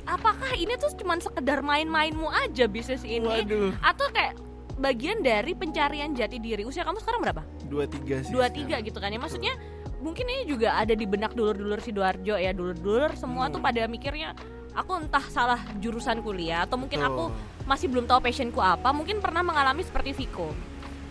apakah 0.03 0.51
ini 0.53 0.75
tuh 0.77 0.91
cuman 0.95 1.19
sekedar 1.19 1.61
main-mainmu 1.61 2.27
aja 2.29 2.67
bisnis 2.67 3.01
ini 3.01 3.23
Waduh. 3.23 3.71
atau 3.81 4.11
kayak 4.11 4.35
bagian 4.77 5.21
dari 5.21 5.53
pencarian 5.53 6.11
jati 6.11 6.37
diri 6.37 6.65
usia 6.65 6.83
kamu 6.83 6.99
sekarang 6.99 7.23
berapa 7.23 7.43
Dua 7.65 7.87
tiga 7.87 8.19
sih. 8.19 8.29
dua 8.29 8.45
sekarang. 8.45 8.57
tiga 8.59 8.77
gitu 8.83 8.99
kan 8.99 9.09
ya 9.09 9.21
maksudnya 9.21 9.55
mungkin 10.01 10.25
ini 10.27 10.49
juga 10.49 10.75
ada 10.75 10.91
di 10.91 11.05
benak 11.05 11.33
dulur-dulur 11.33 11.79
sidoarjo 11.79 12.35
ya 12.35 12.51
dulur-dulur 12.51 13.15
semua 13.15 13.47
Hmm. 13.47 13.55
tuh 13.55 13.61
pada 13.63 13.85
mikirnya 13.87 14.33
aku 14.73 14.93
entah 14.99 15.25
salah 15.29 15.61
jurusan 15.79 16.21
kuliah 16.21 16.65
atau 16.65 16.79
mungkin 16.79 17.01
Betul. 17.01 17.11
aku 17.11 17.25
masih 17.67 17.87
belum 17.87 18.07
tahu 18.07 18.19
passionku 18.21 18.59
apa 18.59 18.91
mungkin 18.91 19.19
pernah 19.19 19.43
mengalami 19.43 19.83
seperti 19.83 20.15
Viko 20.15 20.51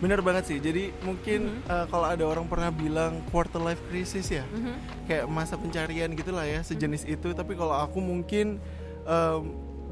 Bener 0.00 0.24
banget 0.24 0.48
sih. 0.48 0.56
Jadi 0.56 0.96
mungkin 1.04 1.60
Mhm. 1.60 1.68
eh, 1.68 1.86
kalau 1.92 2.08
ada 2.08 2.24
orang 2.24 2.48
pernah 2.48 2.72
bilang 2.72 3.20
quarter 3.28 3.60
life 3.60 3.84
crisis 3.92 4.32
ya, 4.32 4.48
Mhm. 4.48 5.04
kayak 5.04 5.24
masa 5.28 5.60
pencarian 5.60 6.08
gitulah 6.16 6.48
ya, 6.48 6.64
sejenis 6.64 7.04
itu. 7.04 7.36
Tapi 7.36 7.52
kalau 7.52 7.76
aku 7.76 8.00
mungkin 8.00 8.56
em, 9.04 9.42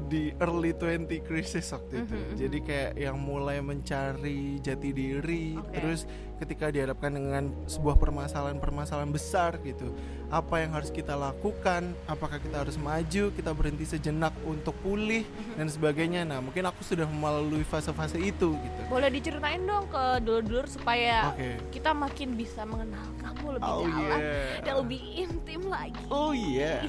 di 0.09 0.33
early 0.41 0.73
20 0.73 1.21
crisis 1.21 1.69
waktu 1.69 2.01
itu. 2.01 2.17
Mhm, 2.17 2.25
mhm. 2.25 2.37
Jadi 2.41 2.57
kayak 2.65 2.91
yang 2.97 3.17
mulai 3.21 3.61
mencari 3.61 4.57
jati 4.57 4.89
diri, 4.89 5.53
Oke. 5.53 5.77
terus 5.77 6.09
ketika 6.39 6.71
dihadapkan 6.71 7.11
dengan 7.11 7.43
sebuah 7.67 7.99
permasalahan-permasalahan 7.99 9.11
besar 9.11 9.59
gitu. 9.59 9.91
Apa 10.29 10.63
yang 10.63 10.71
harus 10.71 10.87
kita 10.87 11.13
lakukan? 11.13 11.91
Apakah 12.05 12.39
kita 12.39 12.63
harus 12.63 12.77
maju? 12.77 13.29
Kita 13.29 13.51
berhenti 13.51 13.83
sejenak 13.83 14.31
untuk 14.43 14.71
pulih 14.79 15.27
Mhm. 15.27 15.55
dan 15.59 15.67
sebagainya. 15.67 16.21
Nah, 16.23 16.39
mungkin 16.39 16.63
aku 16.63 16.79
sudah 16.81 17.03
melalui 17.05 17.61
fase-fase 17.61 18.15
itu 18.15 18.55
gitu. 18.55 18.81
Boleh 18.87 19.09
diceritain 19.09 19.59
dong 19.61 19.89
ke 19.89 20.03
dulur-dulur 20.21 20.65
supaya 20.65 21.33
Oke. 21.33 21.59
kita 21.71 21.91
makin 21.91 22.33
bisa 22.33 22.63
mengenal 22.63 23.03
kamu 23.19 23.59
lebih 23.59 23.69
Oh 23.69 23.83
dalam 23.83 24.19
yeah. 24.21 24.61
dan 24.63 24.73
lebih 24.79 25.01
intim 25.17 25.61
lagi. 25.67 26.05
Oh 26.07 26.31
iya. 26.31 26.87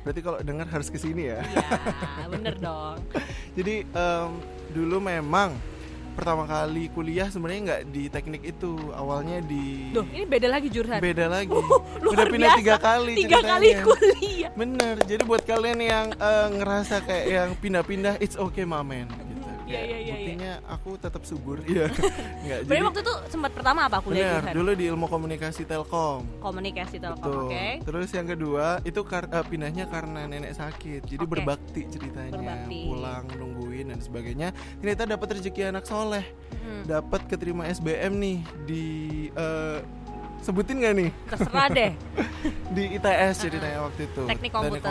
Berarti 0.00 0.20
kalau 0.24 0.40
dengar 0.40 0.64
harus 0.66 0.88
ke 0.88 0.96
sini 0.96 1.28
ya. 1.28 1.44
Iya, 1.44 2.26
bener 2.26 2.54
dong. 2.56 2.96
Jadi 3.60 3.84
em, 3.84 4.30
dulu 4.72 4.96
memang 4.98 5.52
pertama 6.12 6.44
kali 6.44 6.90
kuliah 6.90 7.28
sebenarnya 7.28 7.60
nggak 7.62 7.82
di 7.88 8.02
teknik 8.06 8.42
itu. 8.44 8.74
Awalnya 8.92 9.40
di 9.40 9.90
Duh, 9.90 10.06
ini 10.10 10.26
beda 10.26 10.48
lagi 10.50 10.68
jurusan. 10.68 11.00
beda 11.00 11.26
lagi. 11.26 11.50
luar 12.04 12.12
Udah 12.12 12.24
pindah 12.26 12.50
biasa. 12.52 12.60
tiga 12.60 12.76
kali. 12.76 13.14
Tiga 13.16 13.40
kali 13.40 13.66
ceritanya. 13.70 13.86
kuliah. 13.86 14.50
Bener. 14.54 14.94
Jadi 15.06 15.22
buat 15.24 15.42
kalian 15.44 15.78
yang 15.80 16.06
eh, 16.12 16.48
ngerasa 16.58 16.96
kayak 17.02 17.26
yang 17.26 17.50
pindah-pindah, 17.56 18.14
it's 18.18 18.34
okay 18.34 18.64
mamen. 18.64 19.06
Iya, 19.70 19.80
iya, 19.80 19.86
iya, 19.86 19.98
iya. 20.00 20.12
Buktinya 20.12 20.52
aku 20.66 20.90
tetap 20.98 21.22
subur. 21.22 21.58
Iya. 21.62 21.86
Nggak. 22.44 22.58
Berarti 22.60 22.70
Jadi 22.70 22.82
waktu 22.82 23.00
itu 23.00 23.14
sempat 23.28 23.50
pertama 23.54 23.80
apa 23.86 23.98
kuliah 24.02 24.42
bener. 24.42 24.54
Dulu 24.54 24.70
di 24.74 24.84
ilmu 24.86 25.06
komunikasi 25.06 25.62
telkom. 25.64 26.26
Komunikasi 26.38 26.96
telkom, 26.98 27.46
oke. 27.46 27.66
Terus 27.80 28.08
yang 28.10 28.26
kedua 28.26 28.82
itu 28.82 29.00
kar- 29.02 29.30
eh, 29.30 29.44
pindahnya 29.46 29.86
karena 29.86 30.26
nenek 30.26 30.52
sakit. 30.52 31.06
Jadi 31.06 31.22
Oke. 31.22 31.30
berbakti 31.30 31.86
ceritanya. 31.86 32.34
Berbakti. 32.34 32.80
Pulang 32.84 33.24
nungguin 33.30 33.86
dan 33.88 34.00
sebagainya. 34.00 34.48
Ternyata 34.78 35.02
dapat 35.06 35.28
rezeki 35.38 35.70
anak 35.70 35.84
soleh. 35.86 36.24
Hmm, 36.60 36.82
Dapat 36.84 37.24
keterima 37.24 37.64
SBM 37.64 38.12
nih 38.18 38.38
di 38.66 38.84
eh, 39.30 39.78
sebutin 40.40 40.80
gak 40.80 40.94
nih 40.96 41.10
terserah 41.28 41.68
deh. 41.68 41.92
di 42.74 42.96
ITS 42.96 43.34
ceritanya 43.38 43.78
waktu 43.84 44.08
itu. 44.08 44.22
Teknik 44.26 44.50
komputer. 44.50 44.90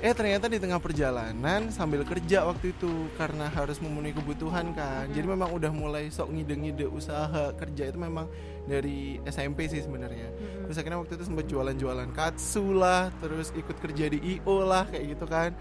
Eh 0.00 0.16
ternyata 0.16 0.48
di 0.48 0.56
tengah 0.56 0.80
perjalanan 0.80 1.68
sambil 1.68 2.00
kerja 2.08 2.48
waktu 2.48 2.72
itu 2.72 3.12
karena 3.20 3.52
harus 3.52 3.76
memenuhi 3.84 4.16
kebutuhan 4.16 4.72
kan. 4.72 5.04
Hmm. 5.04 5.12
Jadi 5.12 5.26
memang 5.28 5.52
udah 5.52 5.68
mulai 5.68 6.08
sok 6.08 6.32
ngide-ngide 6.32 6.88
usaha 6.88 7.52
kerja 7.52 7.92
itu 7.92 8.00
memang 8.00 8.24
dari 8.64 9.20
SMP 9.28 9.68
sih 9.68 9.84
sebenarnya. 9.84 10.32
Hmm. 10.32 10.64
Terus 10.64 10.76
akhirnya 10.80 11.04
waktu 11.04 11.20
itu 11.20 11.24
sempat 11.28 11.44
jualan-jualan 11.52 12.16
katsu 12.16 12.72
lah, 12.72 13.12
terus 13.20 13.52
ikut 13.52 13.76
kerja 13.76 14.08
di 14.08 14.40
IO 14.40 14.64
lah 14.64 14.88
kayak 14.88 15.04
gitu 15.20 15.28
kan. 15.28 15.52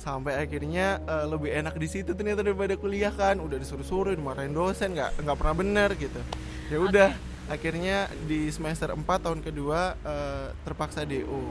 Sampai 0.00 0.40
akhirnya 0.40 0.96
eh, 1.04 1.26
lebih 1.28 1.52
enak 1.52 1.76
di 1.76 1.84
situ 1.84 2.16
ternyata 2.16 2.40
daripada 2.40 2.72
kuliah 2.80 3.12
kan. 3.12 3.44
Udah 3.44 3.60
disuruh-suruh, 3.60 4.16
dimarahin 4.16 4.56
dosen, 4.56 4.96
nggak 4.96 5.20
nggak 5.20 5.36
pernah 5.36 5.56
bener 5.60 5.90
gitu. 6.00 6.20
Ya 6.72 6.80
udah, 6.80 7.10
akhirnya 7.52 8.08
di 8.24 8.48
semester 8.48 8.88
4 8.96 9.04
tahun 9.04 9.44
kedua 9.44 10.00
eh, 10.00 10.46
terpaksa 10.64 11.04
DO. 11.04 11.44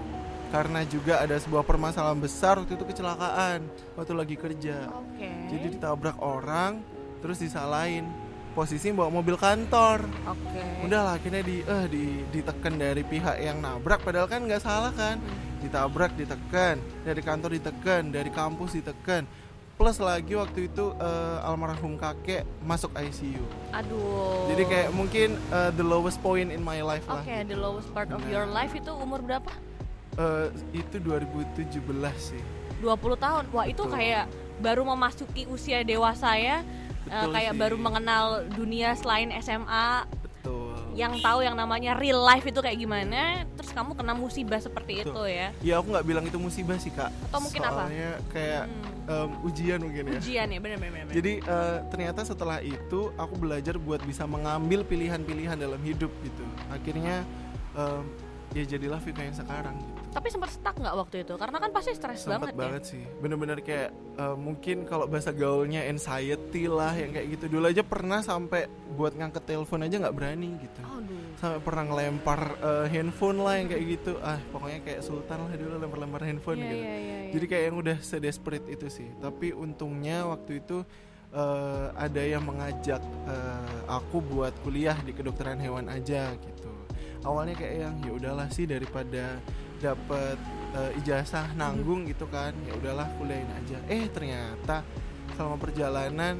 Karena 0.51 0.83
juga 0.83 1.23
ada 1.23 1.39
sebuah 1.39 1.63
permasalahan 1.63 2.19
besar 2.19 2.59
waktu 2.59 2.75
itu 2.75 2.83
kecelakaan 2.83 3.63
waktu 3.95 4.13
lagi 4.17 4.35
kerja. 4.35 4.91
Oke. 4.91 5.29
Jadi 5.47 5.79
ditabrak 5.79 6.19
orang, 6.19 6.83
terus 7.23 7.39
disalahin. 7.39 8.09
Posisi 8.51 8.91
bawa 8.91 9.07
mobil 9.07 9.39
kantor 9.39 10.03
Oke. 10.27 10.83
udahlah 10.83 11.15
akhirnya 11.15 11.39
di 11.39 11.63
eh 11.63 11.87
di 11.87 12.19
ditekan 12.35 12.75
dari 12.75 12.99
pihak 12.99 13.39
yang 13.39 13.63
nabrak 13.63 14.03
padahal 14.03 14.27
kan 14.27 14.43
nggak 14.43 14.59
salah 14.59 14.91
kan 14.91 15.23
ditabrak 15.63 16.11
ditekan 16.19 16.75
dari 17.07 17.23
kantor 17.23 17.55
ditekan 17.55 18.11
dari 18.11 18.27
kampus 18.27 18.75
ditekan 18.75 19.23
plus 19.81 19.97
lagi 19.97 20.37
waktu 20.37 20.69
itu 20.69 20.93
eh, 20.93 21.41
almarhum 21.41 21.97
kakek 21.97 22.45
masuk 22.61 22.93
ICU 22.93 23.41
Aduh. 23.73 24.45
jadi 24.53 24.63
kayak 24.69 24.89
mungkin 24.93 25.33
eh, 25.49 25.73
the 25.73 25.81
lowest 25.81 26.21
point 26.21 26.53
in 26.53 26.61
my 26.61 26.85
life 26.85 27.01
lah 27.09 27.25
Oke, 27.25 27.33
the 27.49 27.57
lowest 27.57 27.89
part 27.89 28.13
of 28.13 28.21
Benar. 28.21 28.29
your 28.29 28.45
life 28.45 28.77
itu 28.77 28.93
umur 28.93 29.25
berapa? 29.25 29.49
Eh, 30.21 30.53
itu 30.77 31.01
2017 31.01 31.81
sih 32.13 32.43
20 32.77 32.93
tahun. 33.17 33.43
Wah, 33.53 33.65
itu 33.69 33.81
Betul. 33.85 33.93
kayak 33.93 34.25
baru 34.57 34.81
memasuki 34.85 35.45
usia 35.49 35.85
dewasa 35.85 36.33
ya. 36.33 36.65
Betul 37.05 37.33
kayak 37.33 37.53
sih. 37.53 37.61
baru 37.61 37.77
mengenal 37.77 38.25
dunia 38.53 38.97
selain 38.97 39.29
SMA 39.37 40.05
yang 40.91 41.13
tahu 41.19 41.39
yang 41.41 41.55
namanya 41.55 41.95
real 41.95 42.19
life 42.19 42.43
itu 42.43 42.59
kayak 42.59 42.75
gimana 42.75 43.47
terus 43.55 43.71
kamu 43.71 43.95
kena 43.95 44.11
musibah 44.11 44.59
seperti 44.59 45.01
Betul. 45.01 45.11
itu 45.11 45.21
ya 45.29 45.47
ya 45.61 45.73
aku 45.79 45.87
nggak 45.89 46.05
bilang 46.05 46.25
itu 46.25 46.35
musibah 46.35 46.75
sih 46.75 46.91
kak 46.91 47.09
Atau 47.27 47.39
mungkin 47.39 47.61
apa? 47.63 47.71
soalnya 47.87 48.09
kayak 48.29 48.63
Hmm. 49.01 49.27
em, 49.27 49.29
ujian 49.43 49.79
mungkin 49.81 50.03
ya 50.07 50.19
ujian 50.19 50.47
ya 50.47 50.59
benar-benar 50.59 51.09
Jadi 51.09 51.31
eh, 51.41 51.77
ternyata 51.89 52.21
setelah 52.21 52.59
itu 52.59 52.99
aku 53.15 53.33
belajar 53.35 53.75
buat 53.75 53.99
bisa 54.01 54.23
mengambil 54.23 54.85
pilihan-pilihan 54.85 55.57
dalam 55.57 55.81
hidup 55.81 56.13
gitu. 56.21 56.43
Akhirnya 56.69 57.25
em, 57.73 58.03
ya 58.51 58.63
jadilah 58.67 58.99
Vika 58.99 59.21
yang 59.21 59.33
sekarang 59.33 59.75
gitu. 59.75 60.00
Tapi 60.11 60.27
sempat 60.27 60.51
stuck 60.51 60.75
nggak 60.75 60.91
waktu 60.91 61.23
itu 61.23 61.33
karena 61.39 61.57
kan 61.57 61.71
pasti 61.71 61.95
stres 61.95 62.27
banget, 62.27 62.51
banget 62.51 62.83
sih. 62.83 63.03
Bener-bener 63.23 63.63
kayak 63.63 63.89
eh, 64.19 64.35
mungkin 64.35 64.83
kalau 64.83 65.07
bahasa 65.07 65.31
gaulnya 65.31 65.87
anxiety 65.87 66.67
lah 66.67 66.91
yang 66.91 67.15
kayak 67.15 67.27
gitu. 67.39 67.45
Dulu 67.47 67.65
aja 67.71 67.79
pernah 67.81 68.19
sampai 68.19 68.67
buat 68.91 69.15
ngangkat 69.15 69.43
telepon 69.47 69.87
aja 69.87 69.95
nggak 70.03 70.15
berani 70.15 70.59
gitu. 70.59 70.79
ya 70.83 70.91
aduh 70.91 71.19
Sampai 71.39 71.59
pernah 71.63 71.83
ngelempar 71.87 72.39
eh, 72.59 72.85
handphone 72.91 73.39
lah 73.39 73.53
yang 73.55 73.67
kayak 73.71 73.83
gitu. 73.87 74.11
Ah 74.19 74.39
pokoknya 74.51 74.79
kayak 74.83 75.01
sultan 75.01 75.39
lah 75.47 75.53
dulu 75.55 75.73
lempar-lempar 75.79 76.21
handphone 76.27 76.59
Iya, 76.59 76.67
gitu. 76.67 76.75
iya, 76.75 76.95
iya, 76.99 77.17
iya. 77.23 77.31
Jadi 77.31 77.45
kayak 77.47 77.63
yang 77.71 77.77
udah 77.79 77.97
sedesperate 78.03 78.67
itu 78.67 78.87
sih. 78.91 79.07
Tapi 79.15 79.55
untungnya 79.55 80.27
waktu 80.27 80.59
itu 80.59 80.83
eh, 81.31 81.85
ada 81.95 82.19
yang 82.21 82.43
mengajak 82.43 82.99
eh, 83.31 83.79
aku 83.87 84.19
buat 84.19 84.51
kuliah 84.59 84.99
di 85.07 85.15
kedokteran 85.15 85.55
hewan 85.55 85.87
aja 85.87 86.35
gitu. 86.35 86.67
Awalnya 87.23 87.55
kayak 87.55 87.75
yang 87.79 87.95
ya 88.01 88.11
udahlah 88.11 88.49
sih 88.51 88.65
daripada 88.65 89.39
dapat 89.81 90.37
eh, 90.77 90.99
ijazah 91.01 91.51
nanggung 91.57 92.05
gitu 92.07 92.29
kan. 92.29 92.53
Ya 92.69 92.77
udahlah 92.77 93.09
kuliahin 93.17 93.49
aja. 93.49 93.81
Eh 93.89 94.05
ternyata 94.13 94.85
selama 95.33 95.57
perjalanan 95.57 96.37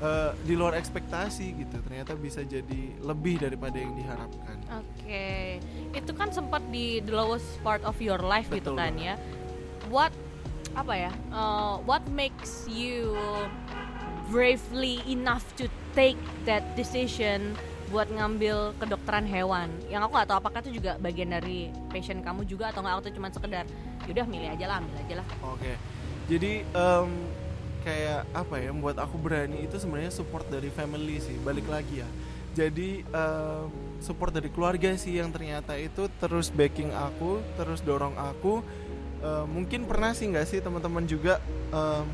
eh, 0.00 0.30
di 0.42 0.56
luar 0.56 0.74
ekspektasi 0.80 1.46
gitu. 1.60 1.76
Ternyata 1.84 2.16
bisa 2.16 2.40
jadi 2.42 2.96
lebih 3.04 3.44
daripada 3.44 3.76
yang 3.76 3.92
diharapkan. 3.94 4.56
Oke, 4.72 5.60
itu 5.92 6.12
kan 6.16 6.32
sempat 6.32 6.64
di 6.72 7.04
the 7.04 7.12
lowest 7.12 7.60
part 7.60 7.84
of 7.84 7.94
your 8.00 8.18
life 8.18 8.48
gitu 8.48 8.72
Betul 8.72 8.80
kan 8.80 8.96
ya. 8.96 9.14
What 9.92 10.16
apa 10.72 10.94
ya? 10.96 11.12
uh, 11.36 11.76
what 11.84 12.00
makes 12.08 12.64
you 12.64 13.12
bravely 14.32 15.04
enough 15.04 15.44
to 15.60 15.68
take 15.92 16.16
that 16.48 16.64
decision 16.72 17.52
buat 17.92 18.08
ngambil 18.08 18.72
kedokteran 18.80 19.28
hewan? 19.28 19.68
Yang 19.92 20.08
aku 20.08 20.12
nggak 20.16 20.28
tahu 20.32 20.38
apakah 20.40 20.60
itu 20.64 20.80
juga 20.80 20.96
bagian 20.96 21.28
dari 21.36 21.68
passion 21.92 22.24
kamu 22.24 22.48
juga 22.48 22.72
atau 22.72 22.80
nggak 22.80 23.04
atau 23.04 23.12
cuma 23.12 23.28
sekedar 23.28 23.68
yaudah 24.08 24.26
milih 24.26 24.48
aja 24.48 24.64
lah, 24.64 24.76
ambil 24.80 24.96
aja 24.96 25.14
lah. 25.20 25.26
Oke, 25.44 25.72
jadi 26.26 26.64
em, 26.64 27.08
kayak 27.84 28.24
apa 28.32 28.54
ya? 28.56 28.72
Membuat 28.72 28.96
aku 29.04 29.20
berani 29.20 29.68
itu 29.68 29.76
sebenarnya 29.76 30.10
support 30.10 30.48
dari 30.48 30.72
family 30.72 31.20
sih. 31.20 31.36
Balik 31.44 31.68
lagi 31.68 32.00
ya. 32.00 32.08
Jadi 32.56 33.04
em, 33.04 33.68
support 34.00 34.32
dari 34.32 34.48
keluarga 34.48 34.96
sih 34.96 35.20
yang 35.20 35.28
ternyata 35.28 35.76
itu 35.76 36.08
terus 36.16 36.48
backing 36.48 36.90
aku, 36.96 37.44
terus 37.60 37.84
dorong 37.84 38.16
aku. 38.16 38.64
Em, 39.20 39.46
mungkin 39.46 39.84
pernah 39.84 40.16
sih 40.16 40.32
nggak 40.32 40.48
sih 40.48 40.58
teman-teman 40.64 41.04
juga 41.04 41.38
em, 41.70 42.08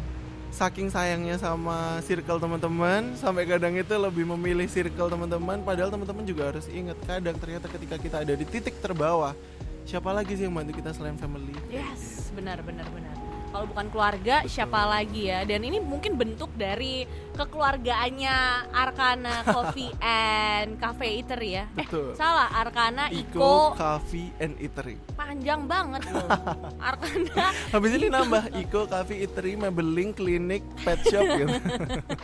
saking 0.49 0.88
sayangnya 0.88 1.37
sama 1.37 2.00
circle 2.02 2.40
teman-teman 2.40 3.14
sampai 3.14 3.45
kadang 3.45 3.76
itu 3.76 3.95
lebih 3.95 4.25
memilih 4.35 4.67
circle 4.67 5.12
teman-teman 5.12 5.61
padahal 5.62 5.93
teman-teman 5.93 6.25
juga 6.25 6.50
harus 6.55 6.67
ingat 6.73 6.97
kadang 7.05 7.37
ternyata 7.37 7.69
ketika 7.69 7.97
kita 8.00 8.17
ada 8.25 8.35
di 8.35 8.45
titik 8.49 8.81
terbawah 8.81 9.37
siapa 9.85 10.11
lagi 10.12 10.37
sih 10.37 10.49
yang 10.49 10.57
bantu 10.57 10.76
kita 10.81 10.93
selain 10.97 11.17
family 11.21 11.52
Yes, 11.69 12.33
benar 12.33 12.61
benar 12.64 12.88
benar. 12.93 13.14
Kalau 13.49 13.64
bukan 13.64 13.88
keluarga, 13.88 14.45
Betul. 14.45 14.52
siapa 14.52 14.81
lagi 14.85 15.33
ya? 15.33 15.40
Dan 15.49 15.64
ini 15.64 15.81
mungkin 15.81 16.21
bentuk 16.21 16.52
dari 16.52 17.09
kekeluargaannya 17.38 18.37
Arkana 18.68 19.35
Coffee 19.54 19.95
and 20.02 20.75
Cafe 20.76 21.23
Eatery 21.23 21.50
ya. 21.54 21.64
Betul. 21.71 22.12
Eh, 22.12 22.18
salah, 22.18 22.50
Arkana 22.50 23.07
Iko 23.09 23.38
Iko 23.38 23.54
Coffee 23.73 24.35
and 24.38 24.59
Eatery. 24.59 24.99
panjang 25.14 25.66
banget 25.66 26.02
loh. 26.11 26.26
Arkana 26.88 27.54
Habis 27.71 27.90
ini 27.95 28.07
nambah 28.09 28.50
Iko 28.57 28.87
Coffee 28.87 29.23
Eatery, 29.23 29.54
Maybelline 29.54 30.11
Clinic, 30.11 30.66
Pet 30.83 30.99
Shop 31.04 31.23
gitu. 31.23 31.54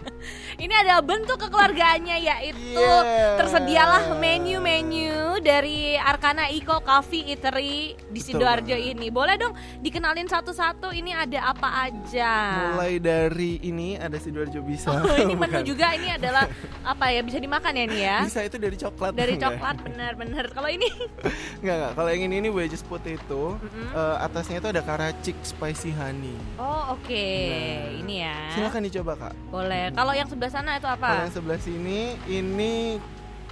ini 0.64 0.74
ada 0.74 0.98
bentuk 0.98 1.38
kekeluargaannya 1.38 2.16
yaitu 2.18 2.62
Yeah. 2.74 3.36
tersedialah 3.38 4.16
menu-menu 4.18 5.38
dari 5.38 5.94
Arkana 5.94 6.48
Iko 6.48 6.80
Coffee 6.80 7.28
Eatery 7.28 7.92
di 8.08 8.18
Sidoarjo 8.18 8.72
ini. 8.72 9.12
Boleh 9.12 9.36
dong 9.36 9.52
dikenalin 9.78 10.26
satu-satu 10.26 10.90
ini 10.90 11.12
ada 11.12 11.52
apa 11.52 11.86
aja? 11.86 12.32
Mulai 12.72 12.96
dari 12.98 13.60
ini 13.60 13.94
ada 13.94 14.16
sidoarjo 14.16 14.64
bisa. 14.64 15.03
Ini 15.24 15.34
menu 15.34 15.60
juga 15.64 15.92
ini 15.92 16.08
adalah 16.10 16.48
apa 16.84 17.04
ya 17.10 17.20
bisa 17.20 17.38
dimakan 17.38 17.72
ya 17.76 17.84
nih 17.88 18.00
ya? 18.00 18.18
Bisa 18.24 18.40
itu 18.44 18.56
dari 18.56 18.76
coklat. 18.76 19.12
Dari 19.14 19.34
coklat 19.36 19.76
benar-benar. 19.80 20.44
Kalau 20.52 20.68
ini 20.68 20.88
Enggak 21.62 21.74
enggak. 21.80 21.92
Kalau 21.96 22.08
yang 22.12 22.22
ini 22.28 22.34
ini 22.44 22.48
wedges 22.50 22.82
potato. 22.82 23.56
Mm-mm. 23.60 23.88
eh, 23.92 24.16
atasnya 24.20 24.60
itu 24.60 24.68
ada 24.68 24.82
karacik 24.84 25.36
spicy 25.44 25.90
honey. 25.94 26.36
Oh, 26.56 26.96
oke. 26.98 27.08
Nah, 27.12 28.00
Ini 28.04 28.14
ya. 28.20 28.36
Silakan 28.52 28.82
dicoba 28.84 29.12
kak. 29.16 29.34
Boleh. 29.48 29.92
Kalau 29.92 30.12
yang 30.12 30.28
sebelah 30.28 30.52
sana 30.52 30.76
itu 30.76 30.86
Kalau 30.86 30.98
apa? 31.00 31.24
yang 31.24 31.32
sebelah 31.32 31.60
sini 31.60 32.00
ini 32.26 32.98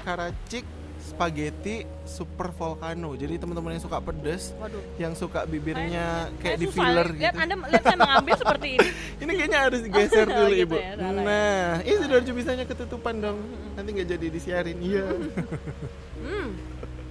karacik 0.02 0.64
spaghetti 1.12 1.84
super 2.02 2.48
volcano. 2.50 3.12
Jadi 3.12 3.36
teman-teman 3.36 3.76
yang 3.76 3.84
suka 3.84 4.00
pedes, 4.00 4.56
Waduh. 4.56 4.80
yang 4.96 5.12
suka 5.12 5.44
bibirnya 5.44 6.32
Kayak 6.40 6.40
kayak 6.40 6.56
di 6.56 6.66
filler 6.66 7.08
Lihat 7.12 7.34
gitu. 7.36 7.42
Anda 7.44 7.54
lihat 7.68 7.82
saya 7.84 7.98
mengambil 8.00 8.34
seperti 8.40 8.68
ini. 8.80 8.88
Ini 9.22 9.32
kayaknya 9.36 9.58
harus 9.60 9.80
digeser 9.84 10.26
Oh, 10.32 10.36
dulu 10.40 10.54
gitu 10.56 10.64
ibu. 10.64 10.76
ya, 10.80 10.92
ya. 10.96 11.08
nah, 11.12 11.70
ini 11.84 11.96
sidoarjo 12.00 12.32
bisanya 12.32 12.64
ketutupan 12.64 13.14
dong. 13.20 13.38
Nanti 13.76 13.88
nggak 13.92 14.08
jadi 14.16 14.26
disiarin. 14.32 14.78
Iya. 14.80 15.04
Hmm. 16.18 16.48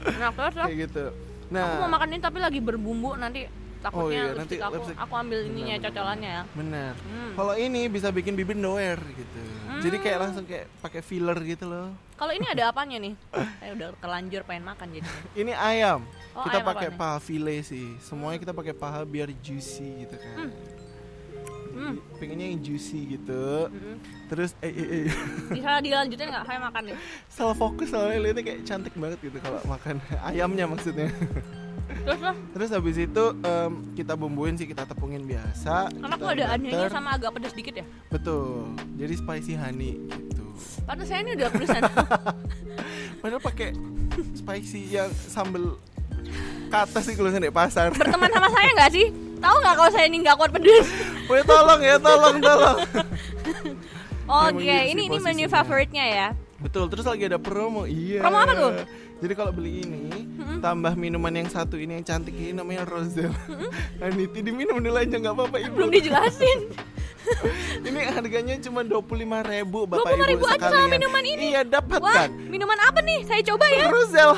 Enak 0.18 0.34
terus 0.34 0.54
loh. 0.58 0.66
kayak 0.66 0.80
gitu. 0.90 1.06
Aku 1.52 1.76
mau 1.78 1.86
Nah, 1.86 1.92
makan 2.00 2.08
ini 2.16 2.20
tapi 2.20 2.38
lagi 2.40 2.60
berbumbu 2.60 3.14
nanti 3.14 3.44
takutnya 3.82 4.00
Oh 4.00 4.08
iya, 4.08 4.24
nanti 4.32 4.56
aku 4.58 4.74
lipstick. 4.78 4.98
aku 4.98 5.14
ambil 5.18 5.40
ininya 5.44 5.76
cocolannya 5.82 6.30
ya. 6.32 6.44
benar. 6.54 6.94
Hmm. 7.02 7.32
Kalau 7.34 7.54
ini 7.58 7.82
bisa 7.86 8.08
bikin 8.10 8.34
bibir 8.34 8.56
doer 8.56 9.00
gitu. 9.12 9.42
Jadi 9.82 9.98
kayak 9.98 10.18
langsung 10.22 10.46
kayak 10.46 10.70
pakai 10.78 11.02
filler 11.02 11.38
gitu 11.42 11.66
loh. 11.66 11.90
Kalau 12.14 12.30
ini 12.30 12.46
ada 12.46 12.64
apanya 12.72 13.02
nih? 13.02 13.14
Saya 13.58 13.72
udah 13.74 13.88
terlanjur 13.98 14.42
pengen 14.46 14.64
makan 14.64 14.88
jadi. 14.94 15.10
Ini 15.42 15.54
ayam. 15.58 16.00
Oh, 16.32 16.46
kita 16.46 16.62
ayam 16.62 16.70
pakai 16.70 16.90
paha 16.94 17.18
file 17.18 17.66
sih. 17.66 17.98
Semuanya 17.98 18.38
kita 18.38 18.54
pakai 18.54 18.72
paha 18.72 19.02
biar 19.04 19.34
juicy 19.42 20.06
gitu 20.06 20.16
kan. 20.16 20.38
Hmm. 20.38 20.54
Jadi, 21.72 21.98
Pengennya 22.20 22.48
yang 22.52 22.60
juicy 22.62 23.18
gitu. 23.18 23.72
Mm-mm. 23.72 23.96
Terus 24.28 24.54
eh 24.60 24.70
eh, 24.70 24.88
eh. 25.02 25.06
Bisa 25.56 25.80
dilanjutin 25.80 26.28
nggak? 26.30 26.46
Saya 26.46 26.60
makan 26.62 26.82
nih. 26.92 26.96
salah 27.26 27.56
fokus 27.56 27.90
soalnya 27.90 28.20
lihatnya 28.22 28.44
kayak 28.44 28.62
cantik 28.68 28.94
banget 28.94 29.18
gitu 29.24 29.38
kalau 29.42 29.58
makan 29.66 29.98
ayamnya 30.22 30.68
maksudnya. 30.68 31.10
Terus 31.92 32.20
loh, 32.20 32.36
Terus 32.56 32.70
habis 32.72 32.98
itu 32.98 33.24
em, 33.42 33.72
kita 33.94 34.14
bumbuin 34.16 34.56
sih 34.56 34.66
kita 34.66 34.84
tepungin 34.88 35.24
biasa. 35.24 35.92
karena 35.92 36.16
aku 36.16 36.28
ada 36.28 36.46
butter. 36.56 36.90
sama 36.90 37.10
agak 37.16 37.32
pedas 37.36 37.54
dikit 37.54 37.74
ya. 37.78 37.86
Betul. 38.10 38.74
Jadi 38.98 39.14
spicy 39.18 39.54
honey 39.56 40.00
gitu. 40.32 40.46
Padahal 40.84 41.08
saya 41.08 41.20
ini 41.24 41.32
udah 41.38 41.50
pedesan. 41.52 41.82
Padahal 43.22 43.42
pakai 43.42 43.70
spicy 44.36 44.82
yang 44.92 45.10
sambel 45.14 45.78
kata 46.72 47.00
sih 47.04 47.14
kalau 47.14 47.30
saya 47.30 47.44
di 47.44 47.54
pasar. 47.54 47.92
Berteman 47.94 48.32
sama 48.32 48.50
saya 48.50 48.70
nggak 48.76 48.92
sih? 48.92 49.06
Tahu 49.42 49.56
nggak 49.58 49.76
kalau 49.76 49.92
saya 49.92 50.06
ini 50.08 50.18
nggak 50.24 50.36
kuat 50.38 50.52
pedes? 50.54 50.88
Woi 51.30 51.42
tolong 51.44 51.82
ya, 51.82 51.96
tolong, 51.98 52.38
tolong. 52.40 52.78
Oke, 54.32 54.64
gitu 54.64 54.72
sih 54.72 54.92
ini 54.96 55.02
ini 55.12 55.18
menu 55.20 55.46
favoritnya 55.52 56.06
ya. 56.08 56.28
Betul, 56.62 56.88
terus 56.94 57.04
lagi 57.10 57.26
ada 57.26 57.42
promo. 57.42 57.90
Iya. 57.90 58.22
Promo 58.22 58.38
apa 58.38 58.54
tuh? 58.54 58.72
Jadi 59.22 59.34
kalau 59.38 59.54
beli 59.54 59.86
ini, 59.86 60.10
tambah 60.66 60.98
minuman 60.98 61.30
yang 61.30 61.46
satu 61.46 61.78
ini 61.78 62.02
yang 62.02 62.06
cantik 62.06 62.34
ini 62.34 62.58
namanya 62.58 62.90
Rosel. 62.90 63.30
Aniti 64.02 64.42
diminum 64.42 64.82
dulu 64.82 64.98
aja 64.98 65.14
nggak 65.14 65.36
apa-apa 65.38 65.58
ibu. 65.62 65.74
Belum 65.78 65.94
dijelasin. 65.94 66.74
ini 67.88 68.02
harganya 68.02 68.58
cuma 68.58 68.82
dua 68.82 68.98
puluh 69.00 69.24
lima 69.24 69.46
ribu 69.46 69.86
bapak 69.86 70.18
25.000 70.18 70.36
ibu 70.36 70.46
aja 70.50 70.68
sama 70.74 70.88
minuman 70.90 71.24
ini? 71.24 71.54
Iya 71.54 71.62
Wah, 71.62 71.70
dapatkan. 71.70 72.30
minuman 72.50 72.80
apa 72.82 73.00
nih? 73.06 73.20
Saya 73.30 73.42
coba 73.46 73.66
ya. 73.70 73.86
Rosel 73.94 74.32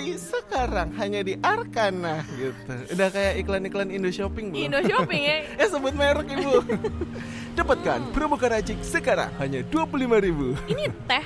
Tea 0.00 0.16
sekarang 0.16 0.88
hanya 0.96 1.20
di 1.20 1.36
Arkana 1.44 2.24
gitu. 2.40 2.72
Udah 2.96 3.08
kayak 3.12 3.32
iklan-iklan 3.44 3.88
Indo 3.92 4.08
Shopping 4.08 4.48
belum? 4.48 4.64
Indo 4.64 4.80
Shopping 4.80 5.22
ya. 5.22 5.36
Eh 5.60 5.68
sebut 5.72 5.92
merek 5.92 6.28
ibu. 6.32 6.64
Dapatkan 7.58 8.00
promo 8.16 8.40
karajik 8.40 8.80
sekarang 8.80 9.28
hanya 9.36 9.60
dua 9.68 9.84
puluh 9.84 10.08
lima 10.08 10.16
ribu. 10.16 10.56
Ini 10.64 10.88
teh, 11.04 11.24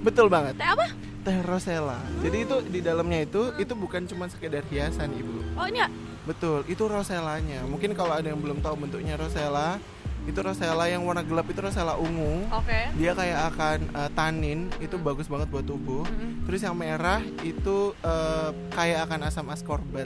Betul 0.00 0.32
banget. 0.32 0.56
teh 0.56 0.64
apa? 0.64 1.07
Teh 1.26 1.38
Rosella. 1.42 1.98
Jadi 2.22 2.36
itu 2.46 2.56
di 2.68 2.80
dalamnya 2.80 3.26
itu 3.26 3.52
itu 3.58 3.72
bukan 3.74 4.06
cuma 4.06 4.30
sekedar 4.30 4.62
hiasan 4.70 5.10
ibu. 5.18 5.42
Oh 5.58 5.66
ini 5.66 5.82
ya. 5.82 5.88
Betul, 6.28 6.60
itu 6.68 6.84
rosellanya. 6.84 7.64
Mungkin 7.64 7.96
kalau 7.96 8.12
ada 8.12 8.28
yang 8.28 8.36
belum 8.36 8.60
tahu 8.60 8.84
bentuknya 8.84 9.16
rosella, 9.16 9.80
itu 10.28 10.36
rosella 10.44 10.84
yang 10.84 11.00
warna 11.08 11.24
gelap 11.24 11.48
itu 11.48 11.56
rosella 11.56 11.96
ungu. 11.96 12.44
Oke. 12.52 12.92
Dia 13.00 13.16
kayak 13.16 13.40
akan 13.56 13.78
eh, 13.96 14.10
tanin, 14.12 14.68
itu 14.76 15.00
bagus 15.00 15.24
banget 15.24 15.48
buat 15.48 15.64
tubuh. 15.64 16.04
Mm-mm. 16.04 16.44
Terus 16.44 16.60
yang 16.60 16.76
merah 16.76 17.24
itu 17.40 17.96
eh, 18.04 18.50
kayak 18.76 19.08
akan 19.08 19.20
asam 19.24 19.48
ascorbat, 19.48 20.04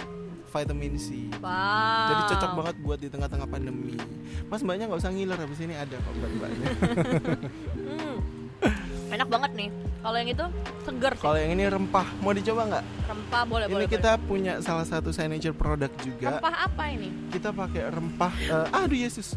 vitamin 0.54 0.94
C. 0.94 1.26
Wow. 1.42 2.06
Jadi 2.06 2.22
cocok 2.38 2.52
banget 2.54 2.74
buat 2.86 2.98
di 3.02 3.08
tengah-tengah 3.10 3.48
pandemi. 3.50 3.98
Mas 4.46 4.62
mbaknya 4.62 4.86
nggak 4.86 5.02
usah 5.02 5.10
ngiler 5.10 5.38
habis 5.42 5.58
ini 5.58 5.74
ada 5.74 5.96
kok 5.98 6.14
mbaknya. 6.14 6.68
Hmm. 8.62 9.10
Enak 9.10 9.26
banget 9.26 9.50
nih. 9.58 9.68
Kalau 10.02 10.16
yang 10.16 10.28
itu 10.28 10.44
seger 10.82 11.12
sih. 11.14 11.22
Kalau 11.22 11.36
yang 11.36 11.50
ini 11.50 11.64
rempah, 11.64 12.06
mau 12.18 12.30
dicoba 12.30 12.62
nggak? 12.66 12.84
Rempah 13.06 13.42
boleh 13.44 13.64
Ini 13.64 13.72
boleh. 13.72 13.86
kita 13.88 14.10
punya 14.18 14.52
salah 14.58 14.82
satu 14.82 15.08
signature 15.08 15.54
boleh. 15.54 15.86
juga. 16.02 16.36
Rempah 16.36 16.54
apa 16.64 16.84
ini? 16.88 17.08
kita 17.30 17.48
pakai 17.48 17.82
rempah 17.88 18.34
eh, 18.36 18.76
aduh 18.76 18.98
Yesus 18.98 19.32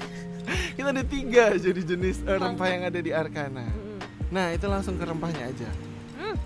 kita 0.76 0.88
ada 0.88 1.02
tiga 1.02 1.50
jadi 1.56 1.80
jenis 1.82 2.22
eh, 2.22 2.36
rempah 2.36 2.68
yang 2.68 2.82
ada 2.84 2.96
di 2.96 3.10
Arkana 3.10 3.66
nah 4.28 4.48
itu 4.48 4.64
langsung 4.64 4.94
ke 4.94 5.02
rempahnya 5.02 5.44
aja 5.46 5.66
Hmm. 6.14 6.36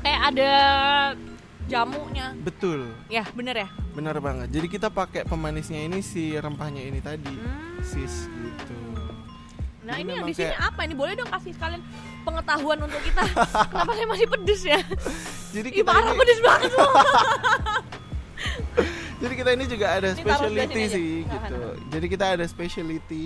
Kayak 0.00 0.20
ada 0.32 0.52
jamunya. 1.64 2.32
betul 2.38 2.88
Ya, 3.06 3.22
bener 3.30 3.54
ya? 3.54 3.68
benar 3.92 4.16
banget 4.18 4.48
jadi 4.48 4.66
kita 4.66 4.88
pakai 4.88 5.22
pemanisnya 5.22 5.82
ini 5.82 6.00
si 6.00 6.32
rempahnya 6.32 6.82
ini 6.82 6.98
tadi 6.98 7.28
Hmm. 7.28 7.84
sis 7.84 8.26
gitu 8.26 8.76
Nah, 9.82 9.92
Jadi 9.92 10.00
ini 10.00 10.12
yang 10.12 10.24
di 10.24 10.32
sini 10.32 10.48
kayak- 10.48 10.64
apa 10.64 10.80
ini? 10.82 10.94
Boleh 10.94 11.14
dong 11.14 11.28
kasih 11.28 11.52
sekalian 11.52 11.82
pengetahuan 12.22 12.78
untuk 12.80 13.00
kita. 13.00 13.22
Kenapa 13.68 13.92
saya 13.92 14.06
masih 14.06 14.26
pedes 14.28 14.62
ya? 14.64 14.80
jadi 15.50 15.68
Ih, 15.68 15.74
kita 15.76 15.88
parah 15.88 16.06
ini 16.06 16.16
pedes 16.16 16.40
banget 16.40 16.70
loh. 16.72 16.90
jadi 19.20 19.32
kita 19.36 19.50
ini 19.52 19.64
juga 19.66 19.86
ada 19.92 20.08
Ini 20.08 20.16
specialty 20.16 20.60
sini 20.64 20.80
aja. 20.80 20.90
sih 20.90 21.12
Nah, 21.20 21.32
gitu 21.32 21.56
nah. 21.56 21.74
jadi 21.88 22.06
kita 22.08 22.24
ada 22.32 22.44
specialty 22.44 23.24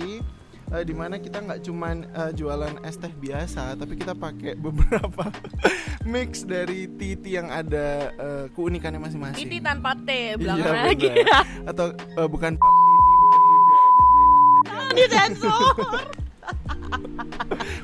eh, 0.67 0.83
di 0.83 0.91
mana 0.91 1.15
kita 1.17 1.39
nggak 1.39 1.59
cuman 1.63 1.95
eh, 2.05 2.31
jualan 2.33 2.73
es 2.83 2.95
teh 2.95 3.11
biasa 3.11 3.73
tapi 3.73 3.95
kita 3.95 4.13
pakai 4.13 4.53
beberapa 4.59 5.23
mix 6.03 6.43
dari 6.43 6.85
titi 6.91 7.31
yang 7.31 7.47
ada 7.47 8.11
eh, 8.11 8.45
keunikannya 8.51 8.99
masing-masing 8.99 9.39
Titi 9.39 9.57
tanpa 9.59 9.95
T 9.95 10.09
Iya, 10.09 10.35
belakang 10.35 10.75
lagi. 10.85 11.07
benar. 11.11 11.43
atau 11.65 11.85
eh, 11.95 12.27
bukan 12.27 12.51
titi 12.53 12.81
bukan 12.83 13.07
juga 13.07 13.37
gitu 13.47 13.67
ya. 13.67 13.83
Oh, 14.69 14.89
di 14.91 15.05
sensor. 15.07 15.73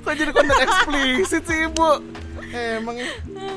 Jadi 0.03 0.11
kok 0.11 0.15
jadi 0.19 0.31
konten 0.35 0.57
eksplisit 0.59 1.43
sih 1.47 1.59
ibu? 1.71 1.89
Eh, 2.53 2.77
emang 2.77 2.99
ya, 2.99 3.07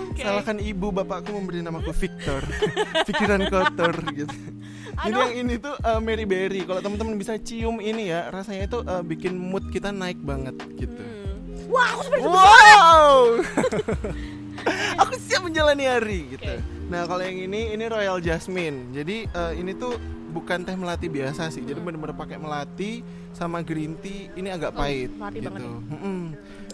Oke. 0.08 0.22
salahkan 0.22 0.56
ibu 0.62 0.88
bapakku 0.94 1.34
memberi 1.34 1.60
namaku 1.60 1.90
Victor, 1.92 2.40
pikiran 3.04 3.50
kotor 3.50 3.92
gitu. 4.14 4.30
Jadi 5.04 5.12
Aduh. 5.12 5.26
yang 5.26 5.34
ini 5.42 5.54
tuh 5.58 5.74
eh, 5.74 6.00
Mary 6.00 6.24
Berry. 6.24 6.62
Kalau 6.64 6.80
teman-teman 6.80 7.18
bisa 7.18 7.36
cium 7.36 7.82
ini 7.82 8.14
ya, 8.14 8.30
rasanya 8.30 8.70
itu 8.70 8.78
eh, 8.86 9.02
bikin 9.02 9.34
mood 9.36 9.68
kita 9.74 9.90
naik 9.90 10.16
banget 10.22 10.56
gitu. 10.78 11.02
Hmm. 11.02 11.68
Wah, 11.68 11.98
aku 11.98 12.02
seperti 12.06 12.24
Wow, 12.30 13.12
aku 15.02 15.12
siap 15.18 15.42
menjalani 15.42 15.84
hari 15.84 16.20
gitu. 16.32 16.46
Oke. 16.46 16.62
Nah 16.86 17.02
kalau 17.10 17.22
yang 17.26 17.36
ini 17.42 17.74
ini 17.74 17.84
Royal 17.90 18.22
Jasmine. 18.22 18.94
Jadi 18.94 19.26
eh, 19.26 19.52
ini 19.58 19.74
tuh 19.74 19.98
bukan 20.36 20.58
teh 20.60 20.76
melati 20.76 21.08
biasa 21.08 21.48
sih. 21.48 21.64
Jadi 21.64 21.80
bener-bener 21.80 22.12
pakai 22.12 22.36
melati 22.36 23.00
sama 23.32 23.64
green 23.64 23.96
tea. 23.96 24.28
Ini 24.36 24.52
agak 24.52 24.76
Oh, 24.76 24.84
pahit 24.84 25.10
melati 25.10 25.38
gitu. 25.40 25.48
banget 25.48 25.62
ya. 25.64 25.72
Mm-mm. 25.96 26.20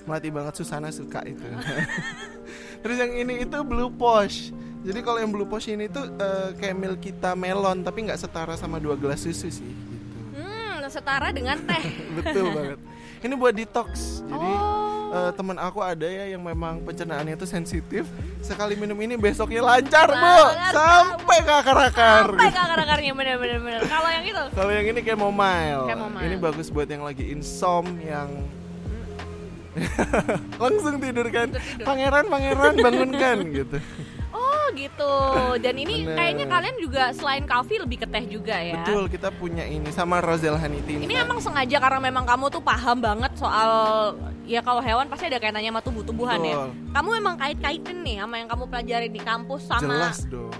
Melati 0.03 0.29
banget 0.35 0.53
Susana 0.59 0.89
suka 0.91 1.23
itu. 1.23 1.39
Terus 2.83 2.97
yang 2.99 3.13
ini 3.15 3.47
itu 3.47 3.59
Blue 3.63 3.87
Posh. 3.89 4.51
Jadi 4.83 4.99
kalau 4.99 5.23
yang 5.23 5.31
Blue 5.31 5.47
Posh 5.47 5.71
ini 5.71 5.87
tuh 5.87 6.11
eh, 6.11 6.51
kayak 6.59 6.75
milk 6.75 6.99
kita 6.99 7.39
melon 7.39 7.87
tapi 7.87 8.11
nggak 8.11 8.19
setara 8.19 8.59
sama 8.59 8.83
dua 8.83 8.99
gelas 8.99 9.23
susu 9.23 9.47
sih. 9.47 9.63
Gitu. 9.63 10.19
Hmm, 10.35 10.83
setara 10.91 11.31
dengan 11.31 11.55
teh. 11.63 11.83
Betul 12.19 12.51
banget. 12.51 12.79
Ini 13.23 13.35
buat 13.39 13.55
detox. 13.55 14.19
Jadi 14.27 14.51
oh. 14.59 14.82
Eh, 15.13 15.31
teman 15.33 15.57
aku 15.57 15.79
ada 15.79 16.03
ya 16.03 16.25
yang 16.27 16.41
memang 16.41 16.81
pencernaannya 16.81 17.35
itu 17.35 17.45
sensitif 17.45 18.05
sekali 18.41 18.73
minum 18.75 18.97
ini 18.97 19.15
besoknya 19.15 19.61
lancar 19.61 20.09
bu 20.09 20.25
Lancar. 20.25 20.73
sampai 20.73 21.39
ke 21.39 21.53
akar-akar 21.55 22.25
Sampai 22.27 22.49
ke 22.49 22.61
akar-akarnya 22.61 23.13
bener-bener. 23.13 23.59
bener. 23.61 23.81
Kalau 23.85 24.09
yang 24.09 24.25
itu 24.25 24.43
kalau 24.51 24.71
yang 24.71 24.87
ini 24.87 25.01
chamomile. 25.01 25.83
Chamomile. 25.87 26.23
ini 26.23 26.37
bagus 26.37 26.67
buat 26.67 26.87
yang 26.87 27.03
lagi 27.03 27.25
insom 27.29 27.85
yang 28.01 28.29
langsung 30.61 30.97
tidur 30.99 31.27
kan 31.29 31.49
Tidur. 31.49 31.85
pangeran 31.85 32.25
pangeran 32.29 32.73
bangunkan 32.77 33.37
gitu 33.59 33.79
Oh 34.33 34.73
gitu. 34.73 35.13
Dan 35.61 35.77
ini 35.77 36.01
Bener. 36.03 36.17
kayaknya 36.17 36.47
kalian 36.47 36.77
juga 36.81 37.13
selain 37.13 37.45
coffee 37.45 37.77
lebih 37.77 38.01
ke 38.01 38.07
teh 38.07 38.25
juga 38.25 38.57
ya. 38.57 38.81
betul 38.81 39.05
kita 39.05 39.29
punya 39.31 39.61
ini 39.63 39.93
sama 39.93 40.17
Rosel 40.19 40.57
Honey 40.57 40.81
Tea 40.81 41.05
Ini 41.05 41.21
emang 41.21 41.37
sengaja 41.37 41.77
karena 41.77 42.01
memang 42.01 42.25
kamu 42.25 42.49
tuh 42.49 42.63
paham 42.63 42.97
banget 42.99 43.29
soal 43.35 44.17
ya 44.53 44.61
kalau 44.61 44.85
hewan 44.85 45.09
pasti 45.09 45.33
ada 45.33 45.41
kaitannya 45.41 45.73
sama 45.73 45.81
tubuh-tubuhan 45.81 46.41
ya. 46.45 46.69
Kamu 46.93 47.09
memang 47.17 47.35
kait-kaitin 47.41 48.05
nih 48.05 48.21
sama 48.21 48.37
yang 48.37 48.49
kamu 48.53 48.65
pelajari 48.69 49.09
di 49.09 49.21
kampus 49.25 49.65
sama 49.65 49.81
jelas 49.89 50.29
dong 50.29 50.53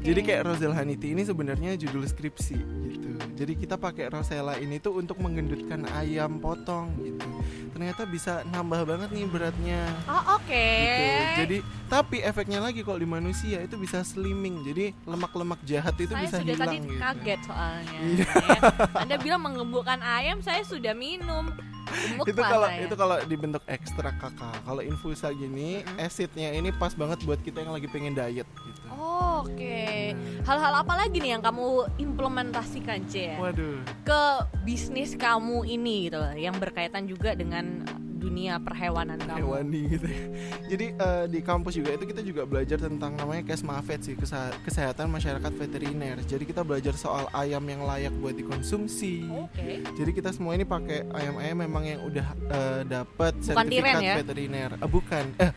Jadi 0.00 0.20
kayak 0.24 0.48
Rosel 0.48 0.72
Haniti 0.72 1.12
ini 1.12 1.28
sebenarnya 1.28 1.76
judul 1.76 2.08
skripsi 2.08 2.56
gitu. 2.88 3.10
Jadi 3.36 3.52
kita 3.52 3.76
pakai 3.76 4.08
Rosella 4.08 4.56
ini 4.56 4.80
tuh 4.80 4.96
untuk 4.96 5.20
menggendutkan 5.20 5.84
ayam 5.92 6.40
potong 6.40 6.96
gitu. 7.04 7.28
Ternyata 7.76 8.08
bisa 8.08 8.40
nambah 8.48 8.88
banget 8.88 9.12
nih 9.12 9.28
beratnya. 9.28 9.84
Oh, 10.08 10.40
oke. 10.40 10.48
Gitu. 10.64 11.12
Jadi 11.44 11.56
tapi 11.92 12.24
efeknya 12.24 12.64
lagi 12.64 12.80
kalau 12.80 12.96
di 12.96 13.04
manusia 13.04 13.60
itu 13.60 13.76
bisa 13.76 14.00
slimming. 14.00 14.64
Jadi 14.64 14.96
lemak-lemak 15.04 15.60
jahat 15.68 15.92
itu 16.00 16.16
saya 16.16 16.24
bisa 16.24 16.36
sudah 16.40 16.56
hilang 16.56 16.64
tadi 16.64 16.76
gitu. 16.80 16.96
kaget 16.96 17.40
soalnya. 17.44 17.98
Iya. 18.00 18.28
ya. 18.28 18.60
Anda 19.04 19.16
bilang 19.20 19.42
menggembukkan 19.44 20.00
ayam, 20.00 20.40
saya 20.40 20.64
sudah 20.64 20.96
minum. 20.96 21.52
Gemuk 21.90 22.26
itu 22.30 22.40
kalau 22.40 22.68
saya. 22.70 22.82
itu 22.86 22.94
kalau 22.94 23.16
dibentuk 23.26 23.62
ekstrak 23.66 24.14
kakak. 24.22 24.56
Kalau 24.62 24.82
infusa 24.82 25.28
gini, 25.34 25.82
Mm-mm. 25.82 26.06
acidnya 26.06 26.54
ini 26.54 26.70
pas 26.74 26.94
banget 26.94 27.20
buat 27.26 27.40
kita 27.42 27.66
yang 27.66 27.74
lagi 27.74 27.88
pengen 27.90 28.14
diet 28.14 28.46
gitu. 28.46 28.80
Oh, 28.90 29.42
Oke. 29.46 30.12
Hal-hal 30.44 30.74
apa 30.84 30.94
lagi 30.96 31.16
nih 31.16 31.38
yang 31.38 31.42
kamu 31.44 31.88
implementasikan, 31.96 33.04
C? 33.08 33.36
Waduh. 33.40 33.80
Ke 34.04 34.44
bisnis 34.64 35.16
kamu 35.16 35.64
ini 35.64 36.08
gitu, 36.08 36.20
yang 36.36 36.56
berkaitan 36.60 37.08
juga 37.08 37.32
dengan 37.32 37.84
dunia 38.20 38.60
perhewanan 38.60 39.16
kamu. 39.16 39.38
hewani 39.40 39.80
gitu 39.88 40.06
ya. 40.06 40.24
Jadi 40.76 40.86
eh, 40.92 41.24
di 41.26 41.40
kampus 41.40 41.72
juga 41.74 41.90
itu 41.96 42.04
kita 42.04 42.20
juga 42.20 42.42
belajar 42.44 42.78
tentang 42.78 43.16
namanya 43.16 43.42
Kesmafet 43.42 44.04
sih, 44.04 44.14
kesehatan 44.62 45.08
masyarakat 45.08 45.52
veteriner. 45.56 46.20
Jadi 46.22 46.44
kita 46.44 46.60
belajar 46.60 46.92
soal 46.92 47.26
ayam 47.32 47.64
yang 47.64 47.82
layak 47.82 48.12
buat 48.20 48.36
dikonsumsi. 48.36 49.24
Oke. 49.26 49.80
Jadi 49.96 50.10
kita 50.12 50.30
semua 50.30 50.52
ini 50.52 50.62
pakai 50.62 51.08
ayam-ayam 51.10 51.56
memang 51.56 51.82
yang 51.82 52.00
udah 52.04 52.26
eh, 52.36 52.80
dapat 52.84 53.32
sertifikat 53.40 53.72
tiren 53.72 53.96
ya? 53.98 54.14
veteriner. 54.20 54.70
Eh, 54.76 54.88
bukan. 54.90 55.24
Eh, 55.40 55.52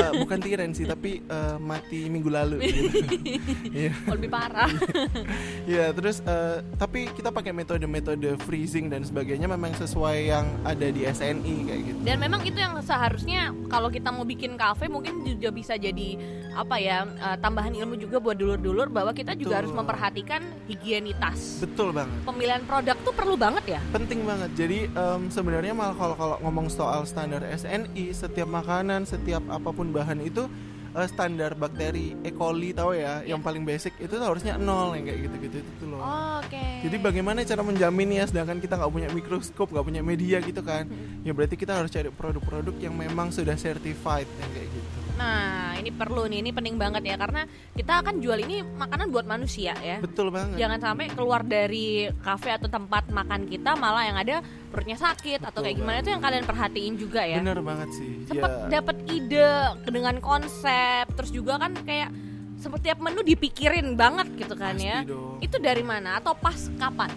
eh, 0.00 0.10
bukan 0.16 0.38
tiren 0.40 0.70
sih, 0.72 0.88
tapi 0.88 1.20
eh, 1.20 1.56
mati 1.60 2.08
minggu 2.08 2.30
lalu 2.32 2.56
gitu. 2.66 2.88
Iya. 3.70 3.92
Oh, 4.08 4.16
Lebih 4.16 4.30
parah. 4.32 4.70
Iya, 5.68 5.92
terus 5.92 6.24
eh, 6.24 6.64
tapi 6.80 7.12
kita 7.12 7.28
pakai 7.28 7.52
metode-metode 7.52 8.40
freezing 8.40 8.88
dan 8.88 9.04
sebagainya 9.04 9.44
memang 9.44 9.76
sesuai 9.76 10.16
yang 10.24 10.46
ada 10.64 10.88
di 10.88 11.04
SNI 11.04 11.56
kayak 11.68 11.82
gitu. 11.84 11.97
Dan 11.98 12.22
memang 12.22 12.40
itu 12.46 12.56
yang 12.56 12.78
seharusnya 12.78 13.50
kalau 13.66 13.90
kita 13.90 14.08
mau 14.08 14.22
bikin 14.22 14.54
kafe 14.54 14.86
mungkin 14.86 15.26
juga 15.26 15.50
bisa 15.50 15.74
jadi 15.74 16.16
apa 16.54 16.78
ya 16.78 17.04
eh, 17.06 17.36
tambahan 17.38 17.70
ilmu 17.74 17.94
juga 17.98 18.18
buat 18.18 18.34
dulur-dulur 18.34 18.90
bahwa 18.90 19.12
kita 19.14 19.34
juga 19.34 19.58
Betul. 19.58 19.58
harus 19.62 19.72
memperhatikan 19.74 20.40
higienitas. 20.66 21.62
Betul 21.62 21.92
banget. 21.92 22.18
Pemilihan 22.24 22.62
produk 22.64 22.96
tuh 23.02 23.14
perlu 23.14 23.34
banget 23.34 23.78
ya. 23.78 23.80
penting 23.90 24.22
banget 24.24 24.50
jadi 24.54 24.78
em, 24.88 25.28
sebenarnya 25.28 25.72
malah 25.74 25.96
kalau 25.96 26.14
kalau 26.14 26.36
ngomong 26.44 26.70
soal 26.70 27.02
standar 27.04 27.42
SNI 27.44 28.14
setiap 28.14 28.46
makanan 28.46 29.04
setiap 29.04 29.42
apa 29.48 29.70
pun 29.70 29.90
bahan 29.90 30.20
itu 30.22 30.46
eh, 30.94 31.08
standar 31.10 31.52
bakteri 31.58 32.14
E. 32.22 32.30
coli 32.32 32.70
tahu 32.72 32.94
ya 32.96 33.26
yang 33.26 33.42
paling 33.42 33.66
basic 33.66 33.96
itu 33.98 34.12
tuh 34.12 34.24
harusnya 34.24 34.56
nol 34.56 34.94
yang 34.94 35.04
kayak 35.08 35.20
gitu 35.26 35.36
gitu 35.48 35.56
itu 35.60 35.84
loh. 35.90 36.00
Oke. 36.38 36.64
jadi 36.86 36.96
bagaimana 37.02 37.42
cara 37.42 37.62
menjamin 37.66 38.22
ya 38.22 38.24
sedangkan 38.30 38.62
kita 38.62 38.78
nggak 38.78 38.92
punya 38.92 39.08
mikroskop 39.10 39.68
nggak 39.74 39.86
punya 39.86 40.02
media 40.04 40.38
gitu 40.38 40.62
kan? 40.62 40.86
Ya 41.26 41.34
berarti 41.34 41.58
kita 41.58 41.74
harus 41.74 41.90
cari 41.90 42.08
produk-produk 42.14 42.74
yang 42.78 42.94
memang 42.94 43.34
sudah 43.34 43.58
certified 43.58 44.28
yang 44.38 44.50
kayak 44.54 44.68
gitu. 44.70 44.98
Nah, 45.18 45.57
ini 45.78 45.90
perlu 45.94 46.26
nih, 46.26 46.42
ini 46.42 46.50
penting 46.50 46.74
banget 46.76 47.02
ya 47.06 47.16
karena 47.16 47.46
kita 47.74 48.02
akan 48.02 48.18
jual 48.18 48.38
ini 48.42 48.62
makanan 48.62 49.08
buat 49.14 49.24
manusia 49.24 49.72
ya. 49.78 50.02
betul 50.02 50.34
banget 50.34 50.58
Jangan 50.58 50.78
sampai 50.82 51.06
keluar 51.14 51.46
dari 51.46 52.10
kafe 52.22 52.50
atau 52.54 52.66
tempat 52.66 53.08
makan 53.08 53.46
kita 53.46 53.78
malah 53.78 54.04
yang 54.06 54.18
ada 54.18 54.36
perutnya 54.68 54.98
sakit 54.98 55.40
atau 55.40 55.62
Betul 55.62 55.64
kayak 55.64 55.76
gimana 55.80 55.96
itu 56.02 56.10
yang 56.12 56.22
kalian 56.22 56.44
perhatiin 56.44 56.94
juga 56.98 57.22
ya. 57.24 57.40
bener 57.40 57.60
banget 57.62 57.88
sih 57.94 58.10
Sempet 58.26 58.50
ya 58.50 58.66
dapat 58.68 58.96
ide 59.08 59.48
dengan 59.88 60.16
konsep, 60.20 61.04
terus 61.16 61.30
juga 61.32 61.56
kan 61.56 61.72
kayak 61.86 62.10
setiap 62.58 62.98
menu 62.98 63.22
dipikirin 63.22 63.94
banget 63.94 64.34
gitu 64.34 64.58
kan 64.58 64.74
pasti 64.74 64.90
ya. 64.90 65.06
dong. 65.06 65.38
Itu 65.38 65.62
dari 65.62 65.86
mana 65.86 66.18
atau 66.18 66.34
pas 66.34 66.58
kapan? 66.74 67.10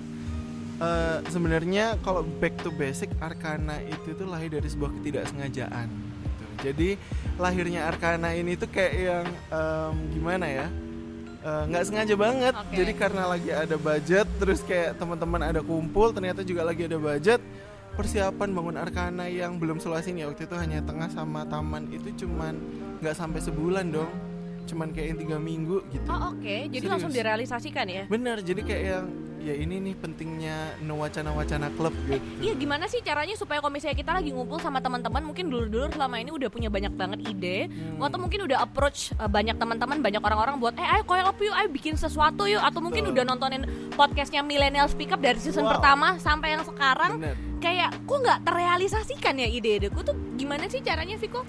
Eh, 0.81 1.17
sebenarnya 1.29 1.97
kalau 2.01 2.25
back 2.41 2.57
to 2.65 2.73
basic 2.73 3.09
Arkana 3.21 3.77
itu 3.85 4.17
tuh 4.17 4.25
lahir 4.25 4.49
dari 4.49 4.65
sebuah 4.65 4.89
ketidaksengajaan. 4.97 6.10
Jadi 6.61 6.95
lahirnya 7.41 7.89
Arkana 7.89 8.37
ini 8.37 8.53
tuh 8.53 8.69
kayak 8.69 8.93
yang 8.93 9.27
em, 9.49 9.93
gimana 10.13 10.45
ya? 10.45 10.67
Eh, 11.41 11.63
nggak 11.73 11.83
sengaja 11.89 12.13
banget. 12.13 12.53
Oke. 12.53 12.75
Jadi 12.77 12.91
karena 12.93 13.23
lagi 13.25 13.49
ada 13.49 13.75
budget, 13.81 14.29
terus 14.37 14.61
kayak 14.61 14.93
teman-teman 15.01 15.41
ada 15.41 15.61
kumpul, 15.65 16.13
ternyata 16.13 16.45
juga 16.45 16.61
lagi 16.61 16.85
ada 16.85 17.01
budget. 17.01 17.41
Persiapan 17.91 18.49
bangun 18.55 18.77
Arkana 18.77 19.25
yang 19.27 19.59
belum 19.59 19.81
selesai 19.81 20.15
nih 20.15 20.29
waktu 20.29 20.47
itu 20.47 20.55
hanya 20.55 20.79
tengah 20.85 21.11
sama 21.11 21.43
taman 21.49 21.91
itu 21.91 22.23
cuman 22.23 22.55
nggak 23.03 23.15
sampai 23.17 23.41
sebulan 23.43 23.89
dong, 23.91 24.07
cuman 24.69 24.93
kayak 24.95 25.07
yang 25.11 25.19
tiga 25.19 25.37
minggu 25.41 25.83
gitu. 25.91 26.07
Oh 26.07 26.31
oke, 26.31 26.55
jadi 26.71 26.77
Serius. 26.77 26.87
langsung 26.93 27.11
direalisasikan 27.11 27.85
ya? 27.89 28.03
Bener, 28.07 28.39
jadi 28.45 28.61
kayak 28.63 28.83
yang 28.85 29.05
ya 29.41 29.57
ini 29.57 29.81
nih 29.81 29.97
pentingnya 29.97 30.57
no 30.85 31.01
wacana-wacana 31.01 31.73
klub 31.73 31.89
gitu. 32.05 32.21
Iya 32.39 32.53
gimana 32.53 32.85
sih 32.85 33.01
caranya 33.01 33.33
supaya 33.33 33.57
kalau 33.57 33.73
misalnya 33.73 33.97
kita 33.97 34.13
lagi 34.13 34.29
ngumpul 34.29 34.61
sama 34.61 34.77
teman-teman 34.77 35.25
mungkin 35.25 35.49
dulu-dulu 35.49 35.89
selama 35.89 36.21
ini 36.21 36.29
udah 36.29 36.49
punya 36.49 36.69
banyak 36.69 36.93
banget 36.93 37.19
ide 37.25 37.57
Hmm. 37.71 38.01
atau 38.01 38.17
mungkin 38.17 38.45
udah 38.45 38.61
approach 38.61 39.11
uh, 39.17 39.25
banyak 39.25 39.57
teman-teman 39.57 39.97
banyak 39.99 40.21
orang-orang 40.21 40.61
buat 40.61 40.73
eh 40.77 40.85
ayo 40.85 41.03
up 41.05 41.37
yuk 41.37 41.53
ayo 41.53 41.67
bikin 41.69 41.97
sesuatu 41.97 42.45
yuk 42.45 42.61
atau 42.61 42.79
mungkin 42.79 43.09
Betul. 43.09 43.13
udah 43.17 43.23
nontonin 43.25 43.63
podcastnya 43.93 44.41
Millennial 44.41 44.85
Speak 44.85 45.09
Up 45.09 45.21
dari 45.21 45.41
season 45.41 45.65
Wow. 45.65 45.77
pertama 45.77 46.07
sampai 46.17 46.53
yang 46.53 46.63
sekarang 46.63 47.17
Bener. 47.17 47.35
kayak 47.57 47.89
kok 48.05 48.17
nggak 48.17 48.39
terrealisasikan 48.45 49.33
ya 49.37 49.47
ide-ideku 49.47 50.01
tuh 50.01 50.13
gimana 50.37 50.69
sih 50.69 50.81
caranya 50.81 51.17
Viko? 51.17 51.41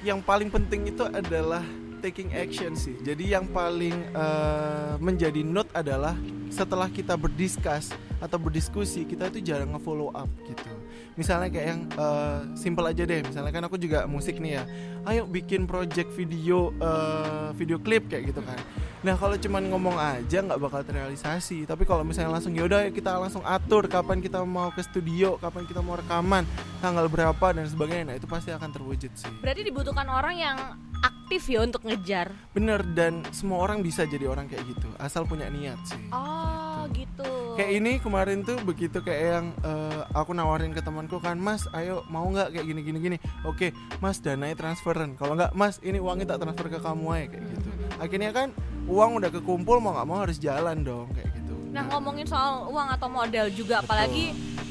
Yang 0.00 0.20
paling 0.24 0.48
penting 0.48 0.88
itu 0.88 1.04
adalah 1.04 1.60
taking 2.00 2.32
action 2.32 2.72
sih. 2.74 2.96
Jadi 3.04 3.36
yang 3.36 3.46
paling 3.52 3.94
eh, 4.10 4.94
menjadi 4.98 5.44
note 5.44 5.70
adalah 5.76 6.16
setelah 6.50 6.90
kita 6.90 7.14
berdiskus 7.14 7.94
atau 8.18 8.36
berdiskusi 8.36 9.06
kita 9.06 9.30
itu 9.30 9.40
jarang 9.40 9.72
nge-follow 9.72 10.10
up 10.12 10.28
gitu. 10.44 10.72
Misalnya 11.14 11.48
kayak 11.52 11.66
yang 11.70 11.80
eh, 11.94 12.38
simple 12.58 12.84
aja 12.88 13.04
deh. 13.06 13.20
Misalnya 13.22 13.52
kan 13.52 13.64
aku 13.68 13.76
juga 13.76 14.08
musik 14.08 14.40
nih 14.40 14.60
ya. 14.60 14.64
Ayo 15.08 15.24
bikin 15.24 15.64
project 15.64 16.12
video 16.12 16.76
eh, 16.76 17.48
video 17.56 17.80
klip 17.80 18.12
kayak 18.12 18.32
gitu 18.34 18.44
kan. 18.44 18.60
Nah 19.00 19.16
kalau 19.16 19.32
cuman 19.32 19.64
ngomong 19.72 19.96
aja 19.96 20.44
nggak 20.44 20.60
bakal 20.60 20.84
terrealisasi. 20.84 21.64
Tapi 21.64 21.88
kalau 21.88 22.04
misalnya 22.04 22.36
langsung 22.36 22.52
yaudah 22.52 22.84
kita 22.92 23.16
langsung 23.16 23.40
atur 23.48 23.88
kapan 23.88 24.20
kita 24.20 24.44
mau 24.44 24.68
ke 24.68 24.84
studio, 24.84 25.40
kapan 25.40 25.64
kita 25.64 25.80
mau 25.80 25.96
rekaman, 25.96 26.44
tanggal 26.84 27.08
berapa 27.08 27.46
dan 27.56 27.64
sebagainya. 27.64 28.12
Nah 28.12 28.16
itu 28.20 28.28
pasti 28.28 28.52
akan 28.52 28.68
terwujud 28.68 29.12
sih. 29.16 29.32
Berarti 29.40 29.64
dibutuhkan 29.64 30.04
orang 30.04 30.36
yang 30.36 30.58
aktif 31.00 31.48
ya 31.48 31.64
untuk 31.64 31.88
ngejar. 31.88 32.36
Bener 32.52 32.84
dan 32.92 33.24
semua 33.32 33.64
orang 33.64 33.80
bisa 33.80 34.04
jadi 34.04 34.28
orang 34.28 34.52
kayak 34.52 34.68
gitu 34.68 34.88
asal 35.00 35.24
punya 35.24 35.48
niat 35.48 35.80
sih. 35.88 35.96
Oh 36.12 36.84
gitu. 36.92 37.56
Kayak 37.56 37.70
ini 37.76 37.92
kemarin 38.00 38.42
tuh 38.44 38.58
begitu 38.64 39.00
kayak 39.00 39.22
yang 39.22 39.46
eh, 39.64 40.00
aku 40.12 40.34
nawarin 40.34 40.72
ke 40.74 40.82
temanku 40.82 41.22
kan, 41.22 41.36
Mas, 41.38 41.64
ayo 41.72 42.04
mau 42.08 42.26
nggak 42.28 42.52
kayak 42.56 42.66
gini 42.66 42.80
gini 42.82 42.98
gini. 42.98 43.16
Oke, 43.46 43.72
Mas 44.02 44.20
dananya 44.20 44.56
transferan. 44.90 45.10
Kalau 45.14 45.32
nggak, 45.38 45.50
Mas 45.54 45.78
ini 45.80 45.98
uangnya 46.02 46.34
tak 46.34 46.38
transfer 46.42 46.66
ke 46.66 46.78
kamu 46.82 47.06
aja 47.10 47.26
kayak 47.30 47.44
gitu. 47.46 47.70
Akhirnya 48.00 48.30
kan 48.34 48.48
uang 48.90 49.10
udah 49.22 49.30
kekumpul 49.30 49.76
mau 49.78 49.94
nggak 49.94 50.06
mau 50.08 50.18
harus 50.22 50.36
jalan 50.42 50.82
dong 50.82 51.06
kayak 51.14 51.30
gitu. 51.38 51.54
Nah 51.70 51.86
ngomongin 51.86 52.26
soal 52.26 52.66
uang 52.66 52.88
atau 52.90 53.06
modal 53.06 53.46
juga, 53.54 53.78
Betul. 53.78 53.86
apalagi 53.86 54.24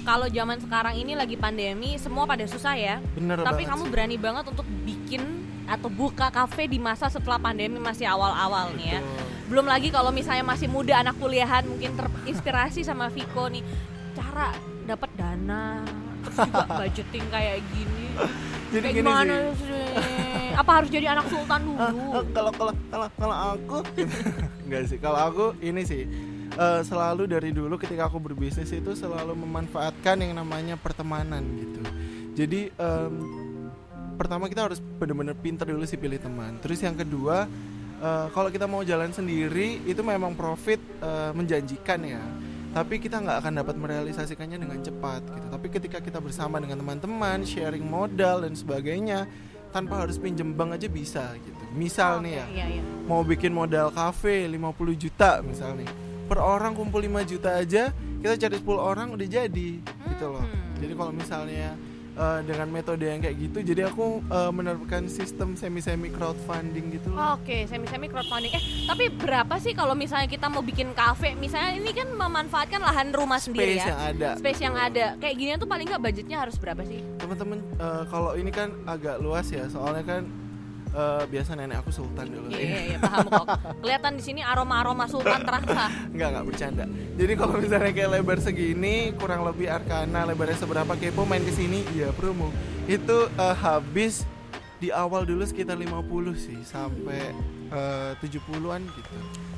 kalau 0.03 0.27
zaman 0.27 0.57
sekarang 0.59 0.95
ini 0.97 1.13
lagi 1.15 1.39
pandemi, 1.39 1.95
semua 1.95 2.27
pada 2.27 2.43
susah 2.43 2.75
ya. 2.75 2.95
bener 3.15 3.39
Tapi 3.39 3.63
kamu 3.63 3.83
sih. 3.87 3.91
berani 3.91 4.17
banget 4.19 4.45
untuk 4.51 4.67
bikin 4.83 5.21
atau 5.69 5.87
buka 5.87 6.33
kafe 6.33 6.65
di 6.65 6.81
masa 6.81 7.07
setelah 7.07 7.37
pandemi 7.37 7.77
masih 7.77 8.09
awal-awal 8.09 8.73
nih 8.75 8.97
ya. 8.97 9.01
Belum 9.47 9.69
lagi 9.69 9.93
kalau 9.93 10.09
misalnya 10.09 10.41
masih 10.41 10.65
muda 10.65 10.97
anak 10.99 11.15
kuliahan 11.21 11.63
mungkin 11.65 11.93
terinspirasi 11.93 12.81
sama 12.81 13.07
Viko 13.13 13.47
nih 13.47 13.61
cara 14.17 14.49
dapat 14.89 15.09
dana 15.13 15.85
terus 16.25 16.37
juga 16.49 16.65
budgeting 16.81 17.25
kayak 17.29 17.61
gini. 17.71 18.07
Jadi 18.69 18.85
kayak 18.85 18.93
gini 18.93 19.01
gimana 19.01 19.33
sih. 19.51 19.65
sih? 19.65 20.53
Apa 20.53 20.71
harus 20.75 20.89
jadi 20.89 21.07
anak 21.09 21.25
sultan 21.27 21.59
Ah, 21.73 21.89
dulu? 21.89 22.07
ah, 22.11 22.23
kalau 22.29 22.51
kalau 22.51 22.73
kalau 22.85 23.07
kalau 23.15 23.35
aku 23.49 23.77
enggak 24.65 24.83
sih 24.85 24.97
kalau 24.97 25.19
aku 25.23 25.45
ini 25.59 25.81
sih 25.81 26.03
eh, 26.51 26.81
selalu 26.83 27.23
dari 27.25 27.49
dulu 27.49 27.75
ketika 27.75 28.05
aku 28.05 28.19
berbisnis 28.19 28.69
itu 28.69 28.91
selalu 28.93 29.33
memanfaatkan 29.35 30.19
yang 30.19 30.35
namanya 30.35 30.75
pertemanan 30.75 31.41
gitu 31.55 31.81
jadi 32.35 32.69
em, 32.71 33.13
pertama 34.13 34.45
kita 34.45 34.67
harus 34.67 34.77
benar-benar 34.77 35.33
pinter 35.33 35.65
dulu 35.65 35.83
sih 35.83 35.95
pilih 35.95 36.19
teman 36.19 36.59
terus 36.59 36.77
yang 36.79 36.93
kedua 36.93 37.47
eh, 37.97 38.27
kalau 38.29 38.51
kita 38.51 38.67
mau 38.67 38.83
jalan 38.83 39.09
sendiri 39.09 39.79
itu 39.83 40.03
memang 40.03 40.35
profit 40.35 40.77
eh, 40.99 41.31
menjanjikan 41.31 41.99
ya 42.03 42.21
tapi 42.69 42.97
kita 42.97 43.17
nggak 43.17 43.37
akan 43.39 43.53
dapat 43.55 43.75
merealisasikannya 43.75 44.57
dengan 44.57 44.79
cepat 44.79 45.25
gitu 45.25 45.47
tapi 45.49 45.67
ketika 45.69 45.97
kita 45.97 46.17
bersama 46.17 46.57
dengan 46.57 46.77
teman-teman 46.77 47.41
sharing 47.41 47.81
modal 47.81 48.41
dan 48.41 48.53
sebagainya 48.53 49.25
tanpa 49.69 50.01
harus 50.01 50.17
pinjem 50.17 50.51
bank 50.51 50.75
aja 50.75 50.87
bisa 50.87 51.33
gitu 51.35 51.63
misal 51.71 52.19
nih 52.19 52.33
ya 52.35 52.45
Iya, 52.47 52.65
iya. 52.71 52.81
mau 53.05 53.21
bikin 53.21 53.49
modal 53.51 53.89
kafe 53.89 54.45
50 54.45 54.57
juta 54.95 55.41
misalnya 55.41 55.89
per 56.25 56.37
orang 56.37 56.73
kumpul 56.73 57.01
5 57.01 57.09
juta 57.27 57.53
aja 57.55 57.89
kita 58.19 58.35
cari 58.37 58.55
10 58.55 58.65
orang 58.75 59.07
udah 59.11 59.27
jadi 59.27 59.69
gitu 59.81 60.25
loh 60.27 60.41
Hmm. 60.41 60.77
jadi 60.77 60.93
kalau 60.93 61.11
misalnya 61.11 61.73
uh, 62.19 62.39
dengan 62.43 62.67
metode 62.67 63.07
yang 63.07 63.23
kayak 63.23 63.37
gitu 63.39 63.57
jadi 63.63 63.87
aku 63.87 64.19
uh, 64.27 64.51
menerapkan 64.51 65.07
sistem 65.07 65.55
semi 65.55 65.79
semi 65.79 66.11
crowdfunding 66.11 66.99
gitu 66.99 67.15
loh. 67.15 67.39
Oke, 67.39 67.63
semi 67.65 67.87
semi 67.87 68.11
crowdfunding. 68.11 68.51
Eh, 68.51 68.63
tapi 68.85 69.07
berapa 69.07 69.55
sih 69.57 69.71
kalau 69.71 69.95
misalnya 69.95 70.27
kita 70.27 70.51
mau 70.51 70.59
bikin 70.59 70.91
kafe? 70.91 71.33
Misalnya 71.39 71.79
ini 71.79 71.95
kan 71.95 72.11
memanfaatkan 72.11 72.83
lahan 72.83 73.15
rumah 73.15 73.39
sendiri 73.39 73.79
Space 73.79 73.87
ya. 73.87 73.89
yang 73.89 74.01
ada. 74.03 74.29
Space 74.35 74.61
yang 74.61 74.75
ada. 74.75 75.05
Kayak 75.17 75.35
gini 75.39 75.49
tuh 75.55 75.69
paling 75.69 75.85
nggak 75.87 76.03
budgetnya 76.03 76.37
harus 76.43 76.55
berapa 76.59 76.83
sih? 76.83 76.99
Teman-teman 77.17 77.63
uh, 77.79 78.03
kalau 78.11 78.35
ini 78.35 78.51
kan 78.51 78.75
agak 78.83 79.23
luas 79.23 79.47
ya 79.49 79.65
soalnya 79.71 80.03
kan 80.03 80.23
uh, 80.93 81.23
biasa 81.29 81.53
nenek 81.57 81.81
aku 81.85 81.91
sultan 81.93 82.29
dulu. 82.29 82.49
Iya, 82.53 82.59
iya, 82.59 82.79
iya, 82.93 82.97
paham 83.01 83.27
kok. 83.29 83.47
Kelihatan 83.81 84.13
di 84.17 84.23
sini 84.23 84.41
aroma-aroma 84.41 85.05
sultan 85.05 85.41
terasa. 85.45 85.89
Enggak, 86.09 86.27
enggak 86.33 86.45
bercanda. 86.45 86.85
Jadi 87.17 87.33
kalau 87.37 87.55
misalnya 87.61 87.91
kayak 87.93 88.09
lebar 88.19 88.37
segini, 88.41 88.95
kurang 89.17 89.41
lebih 89.45 89.67
Arkana 89.69 90.25
lebarnya 90.25 90.57
seberapa 90.57 90.93
kepo 90.97 91.25
main 91.25 91.43
ke 91.45 91.53
sini, 91.53 91.85
iya 91.93 92.09
promo. 92.13 92.49
Itu 92.89 93.29
uh, 93.37 93.55
habis 93.57 94.25
di 94.79 94.89
awal 94.95 95.27
dulu 95.27 95.43
sekitar 95.43 95.75
50 95.75 95.99
sih 96.39 96.59
sampai 96.63 97.35
uh, 97.75 98.15
70-an 98.23 98.79
gitu. 98.87 99.15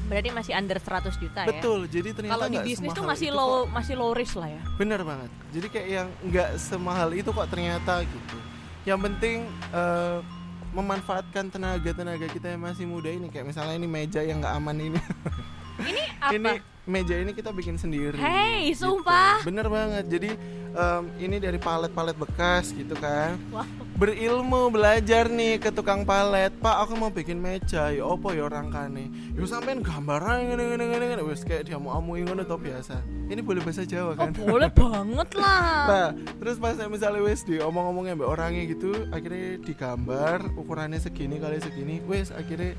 Berarti 0.09 0.29
masih 0.33 0.53
under 0.57 0.81
100 0.81 1.21
juta 1.21 1.39
ya. 1.45 1.49
Betul. 1.53 1.85
Jadi 1.87 2.09
ternyata 2.11 2.35
Kalau 2.35 2.47
di 2.49 2.59
bisnis 2.65 2.89
tuh 2.91 3.05
masih 3.05 3.29
low 3.29 3.69
kok. 3.69 3.71
masih 3.71 3.93
low 3.95 4.11
risk 4.17 4.35
lah 4.41 4.49
ya. 4.49 4.61
Bener 4.75 5.05
banget. 5.05 5.29
Jadi 5.53 5.67
kayak 5.69 5.87
yang 5.87 6.07
nggak 6.25 6.49
semahal 6.57 7.13
itu 7.13 7.29
kok 7.29 7.47
ternyata 7.47 8.01
gitu. 8.01 8.37
Yang 8.83 8.99
penting 9.07 9.37
uh, 9.71 10.25
memanfaatkan 10.71 11.51
tenaga-tenaga 11.51 12.27
kita 12.31 12.55
yang 12.55 12.63
masih 12.63 12.87
muda 12.87 13.11
ini 13.11 13.27
kayak 13.27 13.51
misalnya 13.51 13.75
ini 13.75 13.87
meja 13.87 14.23
yang 14.23 14.39
nggak 14.39 14.55
aman 14.55 14.77
ini. 14.79 14.99
Ini 15.79 16.01
apa? 16.23 16.31
ini 16.35 16.51
meja 16.83 17.13
ini 17.13 17.31
kita 17.31 17.49
bikin 17.49 17.77
sendiri. 17.77 18.17
Hey, 18.17 18.69
gitu. 18.69 18.89
sumpah. 18.89 19.41
Bener 19.41 19.65
banget. 19.65 20.05
Jadi 20.09 20.29
em, 20.71 21.03
ini 21.17 21.37
dari 21.37 21.55
palet-palet 21.55 22.17
bekas 22.17 22.73
gitu 22.73 22.97
kan. 22.97 23.37
Wow. 23.49 23.65
Berilmu 23.95 24.73
belajar 24.73 25.29
nih 25.29 25.61
ke 25.61 25.69
tukang 25.69 26.01
palet. 26.01 26.49
Pak, 26.57 26.75
aku 26.83 26.97
mau 26.97 27.13
bikin 27.13 27.37
meja. 27.37 27.93
Ya 27.93 28.01
opo 28.01 28.33
ya 28.33 28.49
orang 28.49 28.73
kane. 28.73 29.13
Yo 29.37 29.45
sampean 29.45 29.85
gambar 29.85 30.19
aja 30.25 30.41
ngene 30.41 30.63
ngene 30.73 30.83
ngene 30.89 31.05
ngene. 31.05 31.23
Wis 31.23 31.45
kayak 31.45 31.69
dia 31.69 31.77
mau 31.77 31.93
amu 31.93 32.17
ngono 32.17 32.41
to 32.41 32.57
biasa. 32.57 32.97
Ini 33.29 33.39
boleh 33.39 33.61
bahasa 33.61 33.85
Jawa 33.85 34.11
Oh, 34.11 34.15
kan? 34.17 34.33
boleh 34.35 34.67
banget 34.67 35.29
lah. 35.39 35.85
Nah, 35.87 36.09
terus 36.35 36.59
pas 36.59 36.75
misalnya 36.83 37.21
wes 37.23 37.45
di 37.45 37.63
omong-omongnya 37.63 38.19
mbak 38.19 38.27
orangnya 38.27 38.67
gitu, 38.67 39.07
akhirnya 39.07 39.55
digambar 39.63 40.51
ukurannya 40.59 40.99
segini 40.99 41.39
kali 41.39 41.63
segini, 41.63 42.03
wes 42.03 42.27
akhirnya 42.27 42.75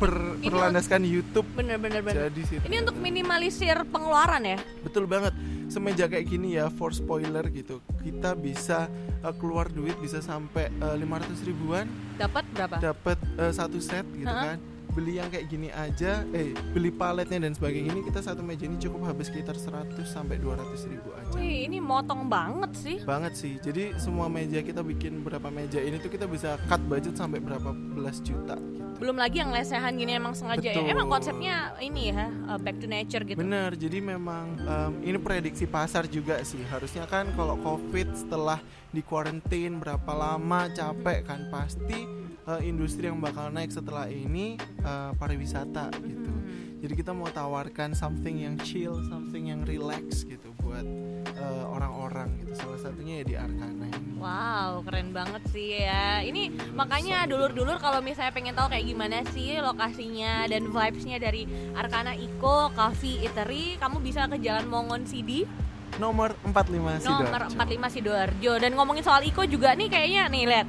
ber, 0.00 0.12
Ini- 0.34 0.48
berlandaskan 0.48 1.00
YouTube 1.02 1.44
Bener 1.52 1.76
bener 1.76 2.00
bener. 2.00 2.26
jadi 2.26 2.42
situ. 2.42 2.62
Ini 2.64 2.76
untuk 2.80 2.96
minimalisir 2.96 3.76
pengeluaran 3.86 4.42
ya. 4.42 4.58
Betul 4.80 5.04
banget. 5.04 5.36
Semeja 5.68 6.04
kayak 6.04 6.26
gini 6.26 6.56
ya, 6.56 6.66
for 6.68 6.90
spoiler 6.90 7.46
gitu, 7.46 7.78
kita 8.00 8.34
bisa 8.34 8.90
uh, 9.20 9.30
keluar 9.32 9.68
duit 9.68 9.94
bisa 9.96 10.18
sampai 10.18 10.66
uh, 10.80 10.98
500 10.98 11.06
ribuan, 11.44 11.86
Dapat 12.16 12.42
berapa? 12.50 12.76
dapat 12.82 13.18
uh, 13.36 13.52
satu 13.52 13.78
set 13.78 14.02
gitu 14.12 14.26
Ha-ha. 14.26 14.56
kan. 14.56 14.58
Beli 14.90 15.22
yang 15.22 15.30
kayak 15.30 15.46
gini 15.46 15.68
aja, 15.70 16.26
eh 16.34 16.50
beli 16.74 16.90
paletnya 16.90 17.38
dan 17.38 17.54
sebagainya 17.54 17.94
ini 17.94 18.02
kita 18.02 18.20
satu 18.20 18.42
meja 18.42 18.66
ini 18.66 18.74
cukup 18.76 19.06
habis 19.06 19.30
sekitar 19.30 19.54
100 19.54 20.02
sampai 20.04 20.36
200 20.36 20.90
ribu 20.90 21.14
aja. 21.14 21.30
Wih, 21.38 21.66
ini 21.66 21.78
motong 21.78 22.26
banget 22.26 22.72
sih. 22.74 22.96
banget 23.02 23.32
sih 23.34 23.54
jadi 23.58 23.94
semua 23.96 24.26
meja 24.26 24.60
kita 24.60 24.82
bikin 24.82 25.22
berapa 25.22 25.46
meja 25.48 25.78
ini 25.78 25.98
tuh 25.98 26.10
kita 26.10 26.26
bisa 26.26 26.58
cut 26.66 26.82
budget 26.86 27.14
sampai 27.14 27.38
berapa 27.38 27.70
belas 27.70 28.18
juta 28.20 28.54
gitu 28.58 28.82
Belum 29.00 29.16
lagi 29.16 29.40
yang 29.40 29.48
lesehan 29.48 29.96
gini 29.96 30.12
emang 30.12 30.36
sengaja 30.36 30.60
ya. 30.60 30.76
Betul. 30.76 30.92
Emang 30.92 31.08
konsepnya 31.08 31.72
ini 31.80 32.12
ya, 32.12 32.28
uh, 32.46 32.60
back 32.60 32.76
to 32.78 32.86
nature 32.86 33.24
gitu. 33.24 33.38
bener 33.40 33.72
jadi 33.72 33.98
memang 34.04 34.60
em, 34.60 34.92
ini 35.08 35.16
prediksi 35.16 35.64
pasar 35.64 36.04
juga 36.04 36.42
sih 36.44 36.60
harusnya 36.68 37.08
kan 37.08 37.32
kalau 37.32 37.56
covid 37.64 38.12
setelah 38.12 38.60
di 38.92 39.00
quarantine 39.00 39.80
berapa 39.80 40.12
lama 40.12 40.68
capek 40.68 41.24
kan 41.24 41.48
pasti 41.48 42.19
eh, 42.46 42.60
industri 42.62 43.04
yang 43.04 43.18
bakal 43.18 43.48
naik 43.48 43.68
setelah 43.68 44.06
ini 44.06 44.56
eh, 44.80 45.10
pariwisata 45.14 45.90
gitu 46.00 46.28
Hmm. 46.30 46.80
jadi 46.80 46.94
kita 46.94 47.12
mau 47.12 47.28
tawarkan 47.28 47.92
something 47.92 48.40
yang 48.40 48.56
chill 48.60 48.96
something 49.04 49.52
yang 49.52 49.60
relax 49.62 50.24
gitu 50.24 50.48
buat 50.58 50.82
eh, 51.26 51.64
orang-orang 51.66 52.32
gitu 52.40 52.56
salah 52.56 52.80
satunya 52.80 53.20
ya 53.20 53.24
di 53.24 53.34
Arkana 53.36 53.86
ini 53.86 54.08
Wow, 54.20 54.84
keren 54.84 55.16
banget 55.16 55.40
sih 55.48 55.80
ya. 55.80 56.20
Ini 56.20 56.52
makanya 56.76 57.24
dulur-dulur 57.24 57.80
kalau 57.80 58.04
misalnya 58.04 58.36
pengen 58.36 58.52
tahu 58.52 58.68
kayak 58.68 58.84
gimana 58.84 59.24
sih 59.32 59.56
lokasinya 59.56 60.44
dan 60.44 60.68
vibes-nya 60.68 61.16
dari 61.16 61.48
Arkana 61.72 62.12
Eco 62.12 62.68
Coffee 62.76 63.24
Eatery, 63.24 63.80
kamu 63.80 63.96
bisa 64.04 64.28
ke 64.28 64.36
Jalan 64.36 64.68
Mongon 64.68 65.08
CD 65.08 65.48
nomor 65.96 66.36
45 66.44 66.52
nomor 66.52 67.00
Sidoarjo. 67.00 67.56
45 67.56 67.94
Sidoarjo. 67.96 68.52
Dan 68.60 68.76
ngomongin 68.76 69.00
soal 69.00 69.24
Eco 69.24 69.40
juga 69.48 69.72
nih 69.72 69.88
kayaknya 69.88 70.28
nih 70.28 70.44
lihat. 70.44 70.68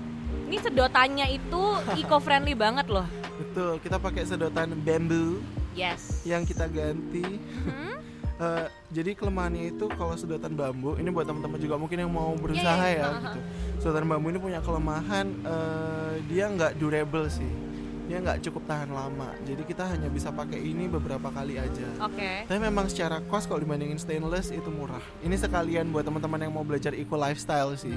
Ini 0.51 0.59
sedotannya 0.59 1.31
itu 1.31 1.63
eco 2.03 2.19
friendly 2.19 2.51
banget 2.51 2.91
loh. 2.91 3.07
Betul, 3.39 3.79
kita 3.79 3.95
pakai 3.95 4.27
sedotan 4.27 4.75
bambu 4.83 5.39
Yes. 5.71 6.27
yang 6.27 6.43
kita 6.43 6.67
ganti. 6.67 7.39
Hmm? 7.63 7.95
Eh, 8.41 8.65
jadi 8.89 9.13
kelemahannya 9.13 9.69
itu 9.69 9.85
kalau 9.93 10.17
sedotan 10.17 10.57
bambu, 10.57 10.97
ini 10.97 11.13
buat 11.13 11.29
teman-teman 11.29 11.61
juga 11.61 11.77
mungkin 11.77 11.93
yang 12.01 12.09
mau 12.09 12.33
berusaha 12.33 12.73
Iya, 12.73 12.89
iya. 12.89 12.97
ya 12.97 13.05
Ha-ha. 13.05 13.21
gitu. 13.29 13.39
Sedotan 13.77 14.09
bambu 14.09 14.33
ini 14.33 14.41
punya 14.41 14.57
kelemahan 14.65 15.29
eh, 15.45 16.13
dia 16.25 16.49
nggak 16.49 16.73
durable 16.81 17.29
sih. 17.29 17.45
Dia 18.09 18.17
nggak 18.19 18.39
cukup 18.47 18.63
tahan 18.67 18.89
lama. 18.91 19.29
Jadi 19.45 19.61
kita 19.65 19.87
hanya 19.87 20.07
bisa 20.07 20.33
pakai 20.33 20.59
ini 20.59 20.89
beberapa 20.89 21.29
kali 21.29 21.57
aja. 21.57 21.87
Oke. 22.03 22.45
Tapi 22.45 22.59
memang 22.59 22.89
secara 22.89 23.21
cost 23.29 23.47
kalau 23.47 23.61
dibandingin 23.61 23.97
stainless 23.99 24.49
itu 24.49 24.67
murah. 24.71 25.01
Ini 25.21 25.35
sekalian 25.37 25.89
buat 25.93 26.05
teman-teman 26.05 26.41
yang 26.41 26.53
mau 26.53 26.65
belajar 26.65 26.91
eco 26.97 27.15
lifestyle 27.15 27.77
sih. 27.77 27.95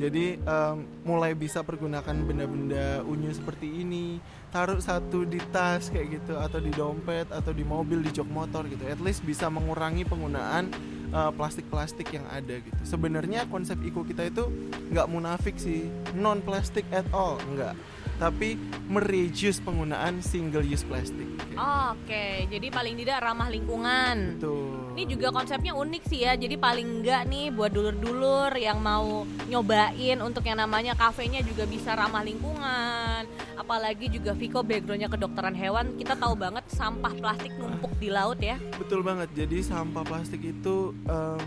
Jadi 0.00 0.40
em, 0.40 0.76
mulai 1.04 1.36
bisa 1.36 1.60
pergunakan 1.60 2.14
benda-benda 2.24 3.04
unyu 3.04 3.30
seperti 3.34 3.84
ini, 3.84 4.22
taruh 4.50 4.80
satu 4.80 5.22
di 5.28 5.38
tas 5.54 5.92
kayak 5.92 6.20
gitu 6.20 6.34
atau 6.38 6.58
di 6.58 6.72
dompet 6.74 7.30
atau 7.30 7.54
di 7.54 7.62
mobil 7.62 8.02
di 8.02 8.10
jok 8.10 8.28
motor 8.30 8.66
gitu. 8.66 8.86
At 8.88 8.98
least 9.02 9.22
bisa 9.22 9.46
mengurangi 9.52 10.08
penggunaan 10.08 10.72
eh, 11.10 11.30
plastik-plastik 11.36 12.10
yang 12.14 12.26
ada 12.32 12.58
gitu. 12.58 12.80
Sebenarnya 12.82 13.46
konsep 13.50 13.78
eco 13.84 14.02
kita 14.02 14.26
itu 14.26 14.48
nggak 14.90 15.06
munafik 15.06 15.56
sih, 15.60 15.86
non 16.18 16.42
plastik 16.42 16.86
at 16.90 17.06
all, 17.14 17.38
enggak. 17.50 17.78
Tapi 18.20 18.60
mereduce 18.84 19.64
penggunaan 19.64 20.20
single 20.20 20.60
use 20.60 20.84
plastik. 20.84 21.24
kayak 21.40 21.56
Oke, 21.96 22.26
jadi 22.52 22.68
paling 22.68 22.94
tidak 23.00 23.24
ramah 23.24 23.48
lingkungan. 23.48 24.36
gitu. 24.36 24.76
Ini 24.90 25.06
juga 25.08 25.32
konsepnya 25.32 25.72
unik 25.72 26.02
sih 26.04 26.28
ya. 26.28 26.36
Jadi 26.36 26.60
paling 26.60 27.00
enggak 27.00 27.24
nih 27.24 27.48
buat 27.48 27.72
dulur-dulur 27.72 28.52
yang 28.60 28.82
mau 28.82 29.24
nyobain 29.48 30.20
untuk 30.20 30.44
yang 30.44 30.60
namanya 30.60 30.92
kafenya 30.92 31.40
juga 31.40 31.64
bisa 31.64 31.96
ramah 31.96 32.20
lingkungan. 32.20 33.24
Apalagi 33.56 34.12
juga 34.12 34.36
Viko 34.36 34.60
backgroundnya 34.60 35.08
kedokteran 35.08 35.56
hewan, 35.56 35.96
kita 35.96 36.12
tahu 36.18 36.36
banget 36.36 36.66
sampah 36.68 37.16
plastik 37.16 37.54
numpuk 37.56 37.94
di 37.96 38.12
laut 38.12 38.36
ya. 38.42 38.60
Betul 38.76 39.00
banget. 39.00 39.32
Jadi 39.32 39.64
sampah 39.64 40.04
plastik 40.04 40.42
itu 40.42 40.92
em, 41.08 41.40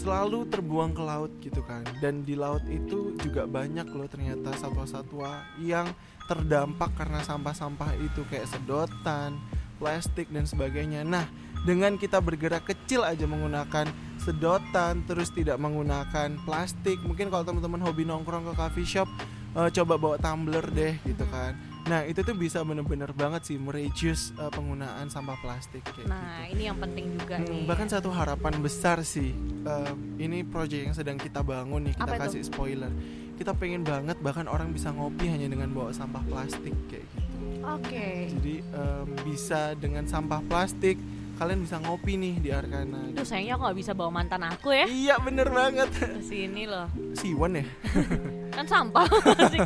selalu 0.00 0.48
terbuang 0.48 0.96
ke 0.96 1.02
laut 1.04 1.32
gitu 1.44 1.60
kan. 1.60 1.84
Dan 2.00 2.24
di 2.24 2.32
laut 2.32 2.64
itu 2.72 3.12
juga 3.20 3.44
banyak 3.44 3.84
loh 3.92 4.08
ternyata 4.08 4.56
satwa-satwa 4.56 5.44
yang 5.60 5.92
terdampak 6.24 6.96
karena 6.96 7.20
sampah-sampah 7.20 7.92
itu 8.00 8.24
kayak 8.32 8.48
sedotan, 8.48 9.36
plastik 9.76 10.32
dan 10.32 10.48
sebagainya. 10.48 11.04
Nah, 11.04 11.28
dengan 11.68 12.00
kita 12.00 12.24
bergerak 12.24 12.64
kecil 12.64 13.04
aja 13.04 13.28
menggunakan 13.28 13.92
sedotan 14.16 15.04
terus 15.04 15.28
tidak 15.28 15.60
menggunakan 15.60 16.40
plastik. 16.48 16.96
Mungkin 17.04 17.28
kalau 17.28 17.44
teman-teman 17.44 17.84
hobi 17.84 18.08
nongkrong 18.08 18.48
ke 18.48 18.54
coffee 18.56 18.88
shop 18.88 19.08
eh, 19.56 19.68
coba 19.68 19.94
bawa 20.00 20.16
tumbler 20.16 20.64
deh 20.72 20.96
gitu 21.04 21.28
kan. 21.28 21.52
Nah, 21.82 22.02
itu 22.02 22.20
tuh 22.20 22.32
bisa 22.32 22.60
bener-bener 22.60 23.10
banget 23.10 23.42
sih 23.44 23.56
mereduce 23.56 24.30
eh, 24.32 24.48
penggunaan 24.48 25.06
sampah 25.06 25.36
plastik 25.36 25.80
kayak 25.82 25.96
gitu. 25.98 26.06
Nah, 26.06 26.44
ini 26.44 26.62
yang 26.64 26.76
penting 26.76 27.06
juga 27.14 27.36
Hmm, 27.36 27.48
nih. 27.48 27.64
bahkan 27.64 27.86
satu 27.86 28.08
harapan 28.08 28.54
besar 28.58 29.00
sih 29.00 29.32
em, 29.60 29.94
ini 30.16 30.42
proyek 30.42 30.80
yang 30.82 30.94
sedang 30.94 31.16
kita 31.16 31.40
bangun 31.40 31.80
nih 31.82 31.94
kita 31.94 32.04
Apa 32.04 32.14
itu? 32.16 32.22
kasih 32.26 32.42
spoiler 32.44 32.92
kita 33.34 33.52
pengen 33.52 33.80
banget 33.80 34.16
bahkan 34.18 34.44
orang 34.44 34.68
bisa 34.68 34.90
ngopi 34.90 35.24
hanya 35.26 35.46
dengan 35.46 35.70
bawa 35.70 35.88
sampah 35.90 36.20
plastik 36.22 36.76
kayak 36.86 37.06
gitu 37.06 37.36
Oke. 37.62 38.28
jadi 38.30 38.54
em, 38.62 39.06
bisa 39.22 39.60
dengan 39.74 40.04
sampah 40.04 40.40
plastik 40.42 41.00
kalian 41.36 41.60
bisa 41.60 41.76
ngopi 41.78 42.14
nih 42.14 42.34
di 42.36 42.50
Arkana 42.50 43.08
Duh, 43.10 43.22
sayangnya 43.22 43.56
aku 43.56 43.62
nggak 43.64 43.78
bisa 43.78 43.92
bawa 43.92 44.10
mantan 44.14 44.42
aku 44.44 44.68
ya 44.70 44.84
iya 44.84 45.14
bener 45.18 45.48
banget 45.48 45.88
ke 45.90 46.20
sini 46.20 46.64
loh. 46.64 46.84
siwan 47.14 47.56
ya 47.56 47.64
Kan 48.50 48.66
sampah 48.66 49.06
plastik. 49.24 49.60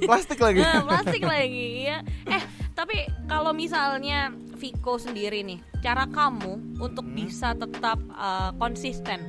plastik 0.00 0.38
lagi 0.38 0.58
Nah, 0.58 0.82
plastik 0.82 1.22
lagi 1.22 1.66
ya. 1.84 1.98
Eh, 2.24 2.42
tapi 2.72 2.96
kalau 3.24 3.50
misalnya 3.50 4.30
Viko 4.54 4.98
sendiri 4.98 5.42
nih, 5.42 5.58
cara 5.78 6.04
kamu 6.04 6.78
untuk 6.78 7.04
Hmm. 7.04 7.14
bisa 7.14 7.54
tetap 7.54 7.98
uh, 8.10 8.50
konsisten 8.54 9.22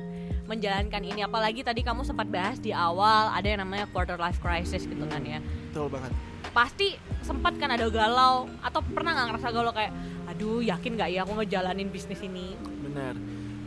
menjalankan 0.44 0.98
ini 1.00 1.22
apalagi 1.22 1.62
tadi 1.62 1.78
kamu 1.80 2.02
sempat 2.02 2.26
bahas 2.26 2.58
di 2.58 2.74
awal 2.74 3.30
ada 3.30 3.46
yang 3.46 3.62
namanya 3.62 3.86
quarter 3.86 4.18
life 4.18 4.38
crisis 4.38 4.82
gitu 4.82 5.06
kan 5.06 5.22
ya. 5.22 5.38
betul 5.68 5.86
banget 5.86 6.10
Pasti 6.50 6.98
sempat 7.22 7.54
kan 7.54 7.70
ada 7.70 7.86
galau 7.86 8.50
atau 8.58 8.82
pernah 8.82 9.14
nggak 9.14 9.26
ngerasa 9.30 9.48
galau 9.54 9.70
kayak 9.70 9.94
aduh 10.26 10.58
yakin 10.58 10.98
nggak 10.98 11.10
ya 11.14 11.22
aku 11.22 11.38
ngejalanin 11.38 11.86
bisnis 11.86 12.18
ini 12.20 12.58
benar 12.82 13.14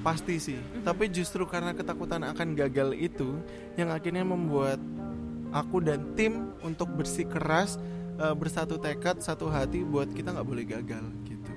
pasti 0.03 0.35
sih. 0.35 0.59
Tapi 0.83 1.07
justru 1.07 1.47
karena 1.47 1.71
ketakutan 1.71 2.27
akan 2.27 2.59
gagal 2.59 2.91
itu 2.91 3.39
yang 3.73 3.87
akhirnya 3.87 4.27
membuat 4.27 4.75
aku 5.53 5.79
dan 5.79 6.17
tim 6.17 6.51
untuk 6.65 6.89
bersikeras 6.91 7.77
uh, 8.17 8.33
bersatu 8.33 8.81
tekad 8.81 9.21
satu 9.21 9.47
hati 9.47 9.85
buat 9.85 10.09
kita 10.09 10.33
nggak 10.33 10.47
boleh 10.47 10.65
gagal 10.65 11.05
gitu. 11.23 11.51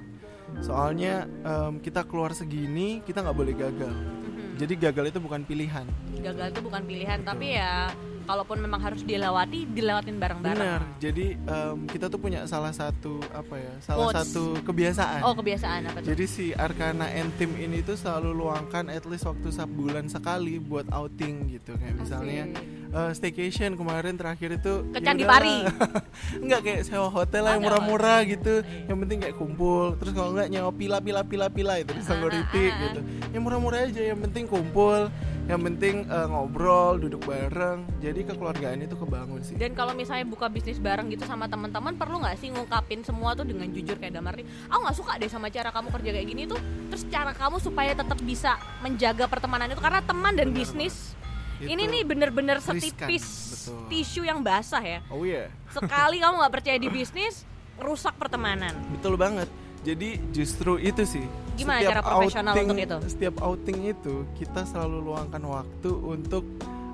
Soalnya 0.61 1.25
um, 1.43 1.81
kita 1.81 2.05
keluar 2.05 2.33
segini 2.33 3.01
kita 3.03 3.25
nggak 3.25 3.37
boleh 3.37 3.55
gagal. 3.57 3.93
Mhm. 3.93 4.57
Jadi 4.57 4.73
gagal 4.77 5.05
itu 5.11 5.19
bukan 5.21 5.43
pilihan. 5.45 5.87
gagal 6.17 6.49
itu 6.57 6.61
bukan 6.65 6.83
pilihan 6.83 7.21
tapi 7.23 7.55
ya 7.55 7.93
kalaupun 8.27 8.59
memang 8.59 8.83
harus 8.83 9.07
dilewati 9.07 9.71
dilewatin 9.71 10.19
bareng-bareng 10.19 10.59
Benar. 10.59 10.83
Jadi 10.99 11.39
em, 11.39 11.79
kita 11.87 12.11
tuh 12.11 12.19
punya 12.19 12.43
salah 12.51 12.75
satu 12.75 13.23
apa 13.31 13.55
ya? 13.55 13.73
Salah 13.79 14.11
Quotes. 14.11 14.35
satu 14.35 14.45
kebiasaan. 14.67 15.21
oh 15.23 15.35
kebiasaan 15.39 15.81
apa 15.87 15.99
tuh 16.03 16.09
Jadi 16.11 16.25
si 16.27 16.45
Arkana 16.51 17.07
and 17.15 17.31
Team 17.39 17.55
ini 17.55 17.87
tuh 17.87 17.95
selalu 17.95 18.35
luangkan 18.35 18.91
at 18.91 19.07
least 19.07 19.29
waktu 19.31 19.55
sebulan 19.55 20.11
sekali 20.11 20.59
buat 20.59 20.91
outing 20.91 21.55
gitu 21.55 21.79
kayak 21.79 21.95
misalnya 22.03 22.51
Asik. 22.51 22.76
Eh, 22.93 23.11
staycation 23.15 23.75
kemarin 23.75 24.15
terakhir 24.15 24.59
itu 24.59 24.87
Ke 24.93 25.01
ya 25.01 25.07
Candi. 25.11 25.25
Pari. 25.25 25.57
Enggak 26.45 26.61
kayak 26.63 26.83
sewa 26.87 27.09
hotel 27.09 27.43
lah 27.43 27.53
Oh, 27.53 27.55
yang 27.57 27.65
murah-murah 27.67 28.19
gitu. 28.27 28.61
Iya. 28.61 28.93
Yang 28.93 28.99
penting 29.07 29.19
kayak 29.25 29.37
kumpul. 29.37 29.87
Terus 29.97 30.13
kalau 30.13 30.31
enggak 30.37 30.49
nyewa 30.53 30.71
pila 30.75 30.99
pila 31.01 31.23
pila 31.25 31.47
pila 31.49 31.75
itu 31.81 31.93
di 31.95 32.03
Sanggoriti 32.05 32.65
ah, 32.69 32.73
ah. 32.73 32.81
gitu. 32.87 33.01
Yang 33.33 33.43
murah-murah 33.43 33.81
aja 33.89 34.03
yang 34.03 34.21
penting 34.21 34.45
kumpul, 34.45 35.09
yang 35.47 35.61
penting 35.63 36.05
eh, 36.05 36.27
ngobrol, 36.27 37.01
duduk 37.01 37.23
bareng. 37.25 37.87
Jadi 38.03 38.21
kekeluargaan 38.27 38.79
itu 38.83 38.97
kebangun 38.97 39.41
sih. 39.43 39.57
dan 39.57 39.73
kalau 39.73 39.93
misalnya 39.97 40.27
buka 40.27 40.47
bisnis 40.51 40.77
bareng 40.77 41.09
gitu 41.09 41.25
sama 41.25 41.47
teman-teman 41.47 41.97
perlu 41.97 42.21
nggak 42.21 42.37
sih 42.39 42.53
ngungkapin 42.53 43.01
semua 43.03 43.33
tuh 43.33 43.47
dengan 43.47 43.67
jujur 43.71 43.97
kayak 43.97 44.15
dalam 44.15 44.29
arti 44.29 44.43
aku 44.69 44.81
nggak 44.85 44.97
suka 44.97 45.13
deh 45.17 45.31
sama 45.31 45.49
cara 45.49 45.71
kamu 45.73 45.89
kerja 45.91 46.11
kayak 46.13 46.27
gini 46.29 46.43
tuh 46.45 46.61
terus 46.93 47.03
cara 47.09 47.33
kamu 47.33 47.57
supaya 47.59 47.93
tetap 47.97 48.19
bisa 48.23 48.59
menjaga 48.83 49.25
pertemanan 49.27 49.73
itu 49.73 49.81
karena 49.81 50.01
teman 50.05 50.35
dan 50.37 50.51
Benar, 50.53 50.59
bisnis 50.61 51.17
Itu- 51.57 51.73
ini 51.73 51.83
nih 51.89 52.03
bener-bener 52.05 52.61
setipis 52.61 53.25
betul. 53.67 53.81
tisu 53.89 54.23
yang 54.29 54.45
basah 54.45 54.83
ya 54.85 55.01
Oh 55.09 55.25
iya. 55.25 55.49
sekali 55.73 56.21
kamu 56.21 56.35
nggak 56.41 56.55
percaya 56.55 56.79
di 56.79 56.89
bisnis 56.93 57.49
rusak 57.81 58.17
pertemanan 58.17 58.73
Betul 58.93 59.21
banget. 59.21 59.49
Jadi 59.87 60.19
justru 60.35 60.83
itu 60.83 61.07
sih. 61.07 61.23
Gimana 61.55 61.79
cara 61.79 62.03
profesional 62.03 62.59
untuk 62.59 62.75
itu? 62.75 62.97
Setiap 63.07 63.39
outing 63.39 63.95
itu 63.95 64.27
kita 64.35 64.67
selalu 64.67 64.99
luangkan 64.99 65.39
waktu 65.47 65.91
untuk 65.95 66.43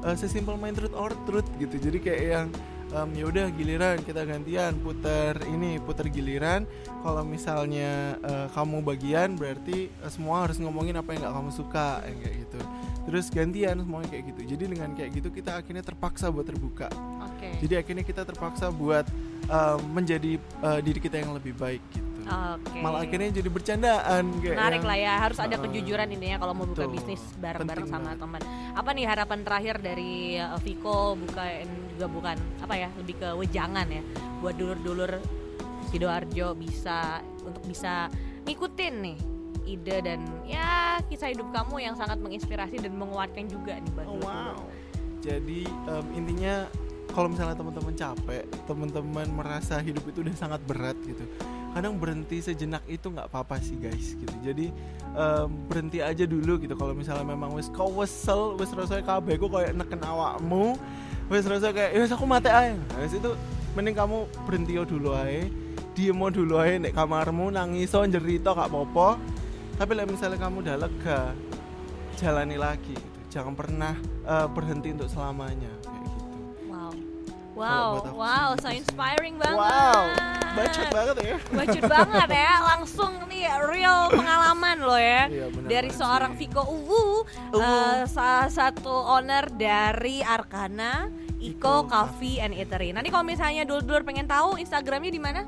uh, 0.04 0.12
sesimpel 0.12 0.60
main 0.60 0.76
truth 0.76 0.92
or 0.92 1.08
truth 1.24 1.48
gitu. 1.56 1.80
Jadi 1.80 1.98
kayak 2.04 2.22
yang 2.22 2.46
um, 2.92 3.08
ya 3.16 3.24
udah 3.24 3.48
giliran 3.56 3.96
kita 4.04 4.28
gantian 4.28 4.76
putar 4.84 5.40
ini 5.48 5.80
putar 5.80 6.12
giliran. 6.12 6.68
Kalau 7.00 7.24
misalnya 7.24 8.20
uh, 8.20 8.52
kamu 8.52 8.84
bagian 8.84 9.40
berarti 9.40 9.88
uh, 10.04 10.12
semua 10.12 10.44
harus 10.44 10.60
ngomongin 10.60 10.92
apa 11.00 11.16
yang 11.16 11.24
nggak 11.24 11.34
kamu 11.40 11.50
suka 11.56 12.04
kayak 12.04 12.34
gitu. 12.44 12.60
Terus 13.02 13.26
gantian 13.34 13.76
semuanya 13.82 14.08
kayak 14.10 14.24
gitu. 14.34 14.40
Jadi 14.54 14.64
dengan 14.78 14.90
kayak 14.94 15.10
gitu 15.18 15.28
kita 15.34 15.58
akhirnya 15.58 15.82
terpaksa 15.82 16.30
buat 16.30 16.46
terbuka. 16.46 16.86
oke. 17.22 17.48
Jadi 17.62 17.74
akhirnya 17.74 18.04
kita 18.06 18.22
terpaksa 18.22 18.70
buat 18.70 19.06
um, 19.50 19.78
menjadi 19.90 20.38
uh, 20.62 20.78
diri 20.78 21.02
kita 21.02 21.18
yang 21.18 21.34
lebih 21.34 21.54
baik 21.58 21.82
gitu. 21.90 22.10
Oke. 22.22 22.78
Malah 22.78 23.02
akhirnya 23.02 23.42
jadi 23.42 23.50
bercandaan 23.50 24.24
kayak 24.38 24.54
menarik 24.54 24.78
yang- 24.78 24.86
lah 24.86 24.98
ya 25.02 25.12
harus 25.18 25.38
ada 25.42 25.56
Uh, 25.58 25.62
kejujuran 25.66 26.06
intinya 26.14 26.38
kalau 26.38 26.54
mau 26.54 26.66
buka 26.70 26.86
bisnis 26.86 27.22
bareng-bareng 27.42 27.86
sama 27.90 28.14
teman. 28.14 28.38
Apa 28.78 28.90
nih 28.94 29.06
harapan 29.10 29.38
terakhir 29.42 29.82
dari 29.82 30.38
uh, 30.38 30.54
Viko 30.62 31.18
bukan 31.18 31.66
juga 31.90 32.06
bukan 32.06 32.36
apa 32.62 32.74
ya 32.78 32.88
lebih 32.94 33.18
ke 33.18 33.28
wejangan 33.34 33.86
ya? 33.90 34.02
Buat 34.38 34.54
dulur-dulur 34.54 35.18
sidoarjo 35.90 36.54
bisa 36.54 37.18
untuk 37.42 37.66
bisa 37.66 38.06
ngikutin 38.46 38.94
nih 39.02 39.18
ide 39.66 40.02
dan 40.02 40.20
ya 40.44 40.98
kisah 41.06 41.30
hidup 41.30 41.48
kamu 41.54 41.82
yang 41.82 41.94
sangat 41.94 42.18
menginspirasi 42.18 42.82
dan 42.82 42.92
menguatkan 42.96 43.46
juga 43.46 43.78
nih 43.78 43.92
buat 43.94 44.06
Oh, 44.06 44.18
wow. 44.22 44.58
Jadi 45.22 45.64
em, 45.66 46.06
intinya 46.18 46.66
kalau 47.12 47.28
misalnya 47.28 47.54
teman-teman 47.54 47.94
capek, 47.94 48.44
teman-teman 48.64 49.26
merasa 49.30 49.78
hidup 49.78 50.02
itu 50.08 50.24
udah 50.24 50.34
sangat 50.34 50.60
berat 50.64 50.96
gitu. 51.04 51.22
Kadang 51.72 51.96
berhenti 51.96 52.40
sejenak 52.40 52.84
itu 52.88 53.08
nggak 53.08 53.32
apa-apa 53.32 53.60
sih 53.62 53.78
guys 53.78 54.18
gitu. 54.18 54.36
Jadi 54.42 54.74
em, 55.14 55.48
berhenti 55.70 56.02
aja 56.02 56.24
dulu 56.26 56.58
gitu. 56.58 56.74
Kalau 56.74 56.92
misalnya 56.96 57.22
memang 57.22 57.54
wis 57.54 57.70
kau 57.70 57.92
wesel, 57.94 58.58
wis 58.58 58.72
rasanya 58.74 59.06
kabeh 59.06 59.38
ku 59.38 59.46
kayak 59.46 59.78
neken 59.78 60.02
awakmu, 60.02 60.74
wis 61.30 61.46
rasa 61.46 61.70
kayak 61.70 61.94
ya 61.94 61.98
wis 62.02 62.12
aku 62.12 62.26
mati 62.26 62.50
aja. 62.50 62.74
Wis 62.98 63.14
itu 63.14 63.30
mending 63.78 63.96
kamu 63.96 64.26
berhenti 64.44 64.74
dulu 64.74 65.14
aja. 65.14 65.46
Diem 65.92 66.20
dulu 66.32 66.56
aja 66.56 66.80
nek 66.80 66.96
kamarmu 66.96 67.52
nangis 67.52 67.92
jerito 67.92 68.50
gak 68.56 68.72
apa-apa. 68.72 69.20
Tapi 69.76 69.92
lah 69.96 70.04
misalnya 70.06 70.38
kamu 70.38 70.56
udah 70.62 70.76
lega, 70.78 71.20
jalani 72.16 72.54
lagi 72.54 72.94
gitu. 72.94 73.18
jangan 73.32 73.54
pernah 73.56 73.94
eh, 74.22 74.46
berhenti 74.46 74.94
untuk 74.94 75.08
selamanya 75.10 75.72
kayak 75.82 76.02
gitu 76.06 76.20
wow 76.70 76.92
wow 77.56 77.90
wow 78.14 78.48
so 78.60 78.68
gitu 78.70 78.78
inspiring 78.84 79.34
banget 79.40 79.58
wow 79.58 80.02
bacot 80.52 80.88
banget 80.92 81.16
ya 81.24 81.36
bacot 81.50 81.84
banget 81.88 82.28
ya 82.30 82.52
langsung 82.62 83.12
nih 83.26 83.48
real 83.66 84.12
pengalaman 84.12 84.76
lo 84.84 84.94
ya 84.94 85.26
Iya, 85.26 85.46
bener 85.50 85.68
dari 85.68 85.88
banget 85.90 85.98
seorang. 85.98 86.32
Viko 86.36 86.62
Uwu 86.62 87.02
Uwu. 87.50 87.58
eh, 87.58 88.04
salah 88.06 88.48
satu 88.52 88.92
owner 88.92 89.48
dari 89.50 90.20
Arkana 90.22 91.08
Iko 91.42 91.90
Coffee 91.90 92.38
and 92.38 92.54
Eatery. 92.54 92.94
Nanti 92.94 93.10
kalau 93.10 93.26
misalnya 93.26 93.66
dulur-dulur 93.66 94.06
pengen 94.06 94.30
tahu 94.30 94.62
Instagramnya 94.62 95.10
di 95.10 95.18
mana? 95.18 95.42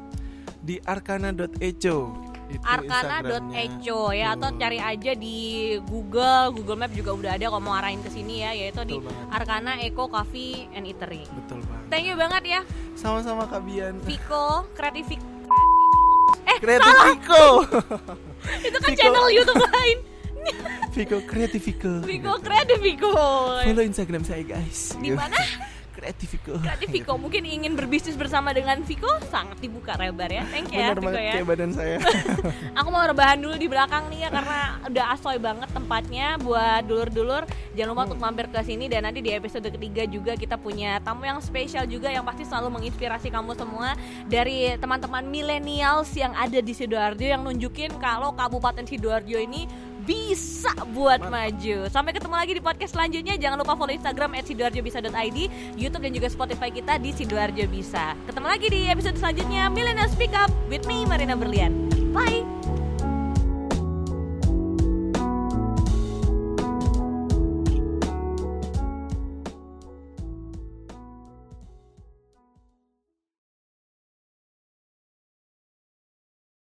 di 0.59 0.81
arkana.eco. 0.83 2.24
Arkana.eco 2.61 4.01
ya 4.11 4.33
atau 4.33 4.49
cari 4.53 4.77
aja 4.77 5.13
di 5.13 5.39
Google, 5.83 6.53
Google 6.53 6.77
Map 6.77 6.91
juga 6.91 7.11
udah 7.11 7.33
ada 7.33 7.47
kalau 7.47 7.61
mau 7.61 7.75
arahin 7.75 7.99
ke 7.99 8.09
sini 8.09 8.41
ya 8.41 8.53
yaitu 8.53 8.83
di 8.83 8.95
Betul 8.95 9.09
banget. 9.09 9.27
Arkana 9.33 9.73
Eco 9.79 10.05
Coffee 10.07 10.71
and 10.71 10.85
Eatery. 10.85 11.25
betul 11.35 11.59
banget 11.63 11.87
Thank 11.89 12.05
you 12.05 12.15
banget 12.15 12.43
ya 12.45 12.61
sama-sama 12.95 13.45
Kak 13.45 13.63
Bian 13.63 13.99
Viko 14.01 14.69
Kreatifik 14.73 15.19
Eh 16.45 16.59
Kreatif 16.59 16.95
Viko 17.05 17.45
itu 18.67 18.77
kan 18.77 18.89
Viko. 18.89 19.01
channel 19.01 19.27
YouTube 19.29 19.65
lain. 19.65 19.99
Viko 20.91 21.17
Kreatif 21.25 21.61
Viko 21.65 21.93
Viko 22.01 22.33
Kreatif 22.39 22.79
Viko. 22.79 23.13
follow 23.61 23.83
Instagram 23.83 24.23
saya 24.23 24.43
guys 24.43 24.93
Di 24.95 25.11
mana? 25.11 25.35
Kreatif 25.95 26.35
Viko 26.35 26.59
Kreatif 26.59 26.89
Viko 26.91 27.15
mungkin 27.15 27.47
ingin 27.47 27.79
berbisnis 27.79 28.19
bersama 28.19 28.51
dengan 28.51 28.83
Viko 28.83 29.09
sangat 29.31 29.63
dibuka 29.63 29.95
lebar 29.95 30.27
ya. 30.29 30.43
Thank 30.51 30.75
you 30.75 30.83
ya 30.83 30.91
bener 30.91 30.99
Viko 30.99 31.07
banget 31.09 31.23
ya. 31.23 31.33
kayak 31.39 31.47
badan 31.47 31.71
saya 31.71 31.97
Aku 32.83 32.89
mau 32.91 33.07
rebahan 33.07 33.39
dulu 33.39 33.55
di 33.55 33.69
belakang 33.71 34.11
nih 34.11 34.27
ya 34.27 34.29
karena 34.35 34.61
udah 34.91 35.07
asoy 35.15 35.39
banget 35.39 35.71
tempatnya 35.71 36.27
buat 36.43 36.83
dulur-dulur. 36.85 37.47
Jangan 37.79 37.91
lupa 37.95 38.03
untuk 38.11 38.21
mampir 38.21 38.47
ke 38.51 38.61
sini 38.67 38.91
dan 38.91 39.07
nanti 39.07 39.23
di 39.23 39.31
episode 39.31 39.67
ketiga 39.71 40.03
juga 40.11 40.35
kita 40.35 40.59
punya 40.59 40.99
tamu 41.03 41.27
yang 41.27 41.39
spesial 41.39 41.87
juga 41.87 42.11
yang 42.11 42.27
pasti 42.27 42.43
selalu 42.43 42.81
menginspirasi 42.81 43.31
kamu 43.31 43.55
semua 43.55 43.95
dari 44.27 44.75
teman-teman 44.79 45.23
millennials 45.27 46.11
yang 46.19 46.35
ada 46.35 46.59
di 46.59 46.73
Sidoarjo 46.75 47.23
yang 47.23 47.43
nunjukin 47.47 47.95
kalau 48.03 48.35
Kabupaten 48.35 48.83
Sidoarjo 48.87 49.39
ini 49.39 49.67
bisa 50.07 50.73
buat 50.95 51.21
maju. 51.27 51.89
Sampai 51.91 52.13
ketemu 52.15 52.35
lagi 52.37 52.53
di 52.57 52.63
podcast 52.63 52.93
selanjutnya. 52.95 53.35
Jangan 53.41 53.57
lupa 53.61 53.75
follow 53.75 53.93
Instagram 53.93 54.37
@sidoarjobisa.id, 54.45 55.39
YouTube 55.75 56.05
dan 56.05 56.13
juga 56.13 56.29
Spotify 56.31 56.69
kita 56.71 57.01
di 57.01 57.11
Sidoarjo 57.11 57.65
Bisa. 57.67 58.15
Ketemu 58.29 58.47
lagi 58.47 58.67
di 58.71 58.81
episode 58.87 59.17
selanjutnya 59.19 59.67
Millennial 59.73 60.09
Speak 60.13 60.33
Up 60.37 60.53
with 60.71 60.87
me 60.87 61.03
Marina 61.09 61.35
Berlian. 61.35 61.91
Bye. 62.15 62.54